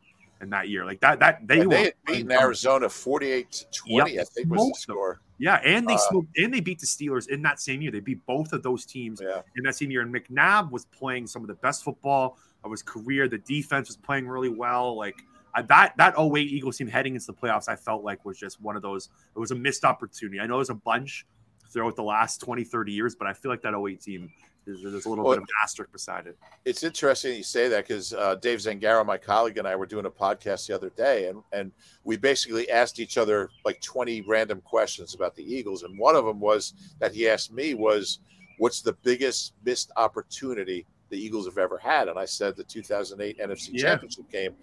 [0.45, 0.85] in that year.
[0.85, 4.21] Like that, that they, they had beaten Arizona 48 to 20, yep.
[4.21, 5.19] I think was the score.
[5.37, 7.91] Yeah, and they uh, smoked, and they beat the Steelers in that same year.
[7.91, 9.41] They beat both of those teams yeah.
[9.57, 10.01] in that same year.
[10.01, 13.27] And McNabb was playing some of the best football of his career.
[13.27, 14.95] The defense was playing really well.
[14.95, 15.15] Like
[15.53, 18.61] I, that that 08 Eagles team heading into the playoffs, I felt like was just
[18.61, 19.09] one of those.
[19.35, 20.39] It was a missed opportunity.
[20.39, 21.25] I know there's a bunch
[21.69, 24.31] throughout the last 20, 30 years, but I feel like that 08 team
[24.65, 26.37] there's, a little well, bit of an asterisk beside it.
[26.65, 30.05] It's interesting you say that because uh, Dave Zangaro, my colleague, and I were doing
[30.05, 31.71] a podcast the other day, and and
[32.03, 36.25] we basically asked each other like 20 random questions about the Eagles, and one of
[36.25, 38.19] them was that he asked me was,
[38.57, 43.37] "What's the biggest missed opportunity the Eagles have ever had?" And I said the 2008
[43.39, 43.81] NFC yeah.
[43.81, 44.55] Championship game.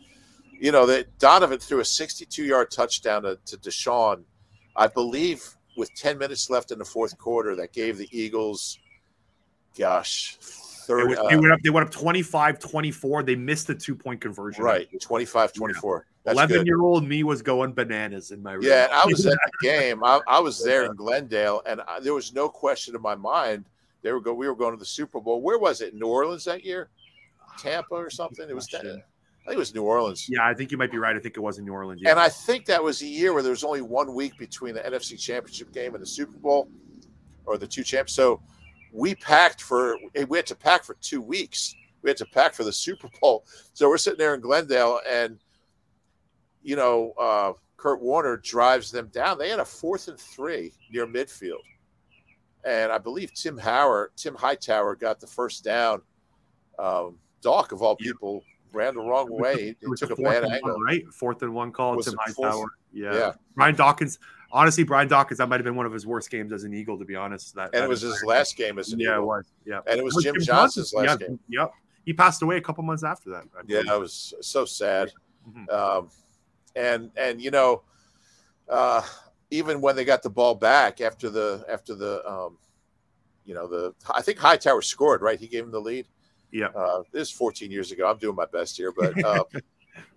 [0.51, 4.25] You know that Donovan threw a 62-yard touchdown to, to DeSean,
[4.77, 5.45] I believe,
[5.77, 7.55] with 10 minutes left in the fourth quarter.
[7.55, 8.79] That gave the Eagles
[9.79, 11.61] gosh, third, they, uh, went up.
[11.63, 13.27] They went up 25-24.
[13.27, 14.65] They missed the two point conversion.
[14.65, 16.03] Right, 25-24.
[16.25, 18.65] Eleven year old me was going bananas in my room.
[18.65, 20.05] Yeah, I was at the game.
[20.05, 23.65] I, I was there in Glendale, and I, there was no question in my mind.
[24.03, 24.33] They were go.
[24.33, 25.43] We were going to the Super Bowl.
[25.43, 25.95] Where was it?
[25.95, 26.91] New Orleans that year?
[27.59, 28.49] Tampa or something?
[28.49, 28.85] It was that.
[28.85, 30.29] I think it was New Orleans.
[30.29, 31.17] Yeah, I think you might be right.
[31.17, 32.01] I think it was in New Orleans.
[32.03, 32.13] Yeah.
[32.13, 34.81] And I think that was a year where there was only one week between the
[34.81, 36.69] NFC Championship game and the Super Bowl,
[37.47, 38.13] or the two champs.
[38.13, 38.41] So
[38.93, 39.97] we packed for
[40.29, 41.75] we had to pack for two weeks.
[42.03, 43.45] We had to pack for the Super Bowl.
[43.75, 45.39] So we're sitting there in Glendale, and
[46.63, 49.39] you know, uh, Kurt Warner drives them down.
[49.39, 51.63] They had a fourth and three near midfield,
[52.65, 56.03] and I believe Tim Howard, Tim Hightower, got the first down.
[56.79, 59.75] Um, Dawk of all people ran the wrong way.
[59.81, 60.75] It, took a bad angle.
[60.75, 62.01] One, right, fourth and one call.
[62.01, 62.67] Tim Hightower.
[62.93, 63.15] Yeah.
[63.15, 63.33] yeah.
[63.55, 64.19] Brian Dawkins.
[64.55, 66.99] Honestly, Brian Dawkins, that might have been one of his worst games as an Eagle,
[66.99, 67.55] to be honest.
[67.55, 69.13] That, and that it was his last game as an Eagle.
[69.13, 69.25] yeah, Eagle.
[69.25, 69.53] it was.
[69.65, 71.41] Yeah, and it was, it was Jim, Jim, Johnson's last yeah, game.
[71.49, 71.73] Yep,
[72.05, 73.45] he passed away a couple months after that.
[73.67, 75.11] Yeah, that was so sad.
[75.49, 75.71] Mm-hmm.
[75.71, 76.11] Um,
[76.77, 77.83] and and you know,
[78.69, 79.03] uh,
[79.51, 82.59] even when they got the ball back after the after the um,
[83.45, 85.39] you know the I think Hightower scored right.
[85.39, 86.09] He gave him the lead.
[86.51, 88.11] Yeah, uh, this is 14 years ago.
[88.11, 89.45] I'm doing my best here, but uh,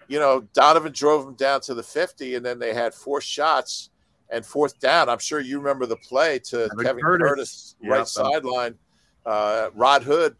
[0.08, 3.92] you know Donovan drove him down to the 50, and then they had four shots
[4.30, 5.10] and fourth down.
[5.10, 8.08] I'm sure you remember the play to Kevin, Kevin Curtis, Curtis right yep.
[8.08, 8.76] sideline.
[9.26, 10.36] Uh, Rod Hood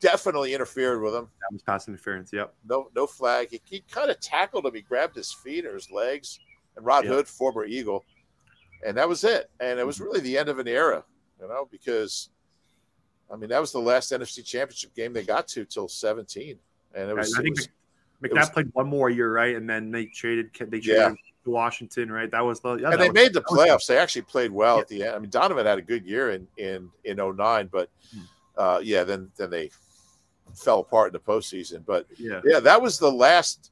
[0.00, 1.28] definitely interfered with him.
[1.40, 2.32] That was pass interference.
[2.32, 2.54] Yep.
[2.68, 3.48] No, no flag.
[3.50, 4.74] He, he kind of tackled him.
[4.74, 6.40] He grabbed his feet or his legs.
[6.76, 7.12] And Rod yep.
[7.12, 8.04] Hood, former Eagle,
[8.84, 9.50] and that was it.
[9.60, 10.04] And it was mm-hmm.
[10.04, 11.04] really the end of an era,
[11.40, 12.30] you know, because
[13.32, 16.58] I mean, that was the last NFC Championship game they got to till 17,
[16.94, 17.34] and it was.
[17.38, 17.68] I think was,
[18.22, 19.56] McNabb was, played one more year, right?
[19.56, 20.50] And then they traded.
[20.54, 21.14] They traded yeah.
[21.44, 22.30] To Washington, right?
[22.30, 22.76] That was the.
[22.76, 23.86] Yeah, and they was, made the playoffs.
[23.86, 24.80] They actually played well yeah.
[24.80, 25.14] at the end.
[25.14, 28.22] I mean, Donovan had a good year in in in 09, but hmm.
[28.56, 29.70] uh, yeah, then then they
[30.54, 31.84] fell apart in the postseason.
[31.86, 33.70] But yeah, yeah, that was the last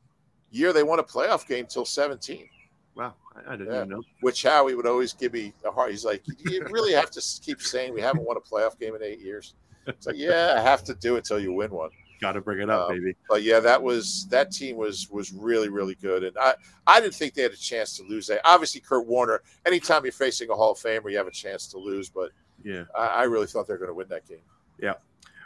[0.50, 2.48] year they won a playoff game till 17.
[2.94, 3.78] Wow, I, I didn't yeah.
[3.78, 4.02] even know.
[4.20, 5.90] Which Howie would always give me a heart.
[5.90, 9.02] He's like, you really have to keep saying we haven't won a playoff game in
[9.02, 9.54] eight years.
[9.86, 11.90] It's like, yeah, I have to do it till you win one.
[12.22, 13.16] Got to bring it up, um, baby.
[13.28, 16.54] But yeah, that was that team was was really really good, and I
[16.86, 18.28] I didn't think they had a chance to lose.
[18.28, 19.42] That obviously Kurt Warner.
[19.66, 22.10] Anytime you're facing a Hall of Famer, you have a chance to lose.
[22.10, 22.30] But
[22.62, 24.42] yeah, I, I really thought they were going to win that game.
[24.80, 24.94] Yeah.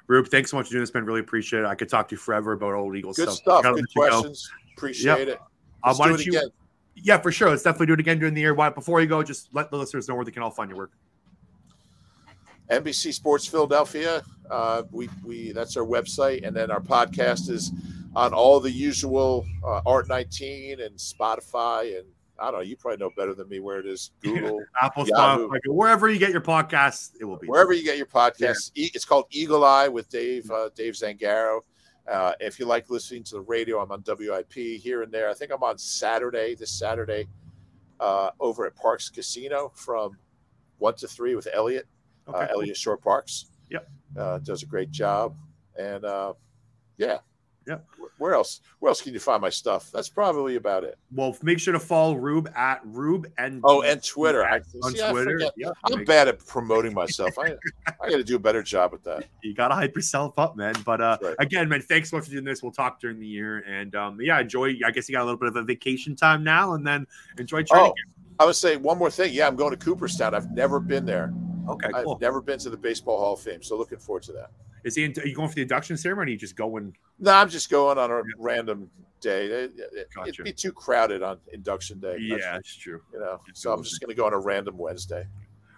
[0.07, 1.07] Rube, thanks so much for doing this, man.
[1.07, 1.67] Really appreciate it.
[1.67, 3.63] I could talk to you forever about old Eagles Good stuff.
[3.63, 3.75] stuff.
[3.75, 4.51] Good questions.
[4.77, 5.29] Appreciate yep.
[5.29, 5.41] it.
[5.85, 6.51] Let's um, do it again.
[6.95, 7.49] Yeah, for sure.
[7.49, 8.53] Let's definitely do it again during the year.
[8.53, 10.77] Why before you go, just let the listeners know where they can all find your
[10.77, 10.93] work.
[12.71, 14.23] NBC Sports Philadelphia.
[14.51, 17.73] Uh, we we that's our website, and then our podcast is
[18.15, 22.07] on all the usual uh, Art 19 and Spotify, and
[22.39, 22.61] I don't know.
[22.61, 24.11] You probably know better than me where it is.
[24.23, 25.49] Google, Apple, Yahoo.
[25.49, 28.71] Spotify, wherever you get your podcasts, it will be wherever you get your podcasts.
[28.75, 28.89] Yeah.
[28.95, 31.61] It's called Eagle Eye with Dave uh, Dave Zangaro.
[32.11, 35.29] Uh, if you like listening to the radio, I'm on WIP here and there.
[35.29, 37.27] I think I'm on Saturday, this Saturday,
[37.99, 40.17] uh, over at Parx Casino from
[40.79, 41.89] one to three with Eliot,
[42.29, 42.61] okay, uh, cool.
[42.61, 43.47] Eliot Shorr-Parks.
[43.71, 43.89] Yep.
[44.17, 45.37] Uh, does a great job.
[45.79, 46.33] And uh,
[46.97, 47.19] yeah,
[47.67, 47.79] yeah.
[48.19, 48.63] Where else?
[48.79, 49.91] Where else can you find my stuff?
[49.93, 50.97] That's probably about it.
[51.13, 54.43] Well, make sure to follow Rube at Rube and oh, and Twitter.
[54.43, 55.39] I, on see, Twitter.
[55.57, 57.39] Yeah, I'm bad at promoting myself.
[57.39, 57.57] I
[58.01, 59.27] I got to do a better job at that.
[59.43, 60.75] You got to hype yourself up, man.
[60.87, 61.37] But uh, right.
[61.41, 62.63] again, man, thanks so much for doing this.
[62.63, 64.77] We'll talk during the year, and um, yeah, enjoy.
[64.87, 67.07] I guess you got a little bit of a vacation time now, and then
[67.37, 67.93] enjoy training.
[67.99, 69.35] Oh, I would say one more thing.
[69.35, 70.35] Yeah, I'm going to Cooperstown.
[70.35, 71.35] I've never been there.
[71.69, 72.15] Okay, cool.
[72.15, 74.51] I've never been to the Baseball Hall of Fame, so looking forward to that.
[74.85, 75.05] Is he?
[75.05, 76.31] In, are you going for the induction ceremony?
[76.31, 76.97] Or you just going?
[77.19, 78.23] No, I'm just going on a yeah.
[78.39, 78.91] random
[79.21, 79.47] day.
[79.47, 79.73] It,
[80.15, 80.29] gotcha.
[80.29, 82.17] It'd be too crowded on induction day.
[82.21, 83.01] Yeah, that's true.
[83.13, 85.27] You know, so I'm just going to go on a random Wednesday.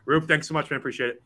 [0.04, 0.78] Rube, thanks so much, man.
[0.78, 1.22] Appreciate it.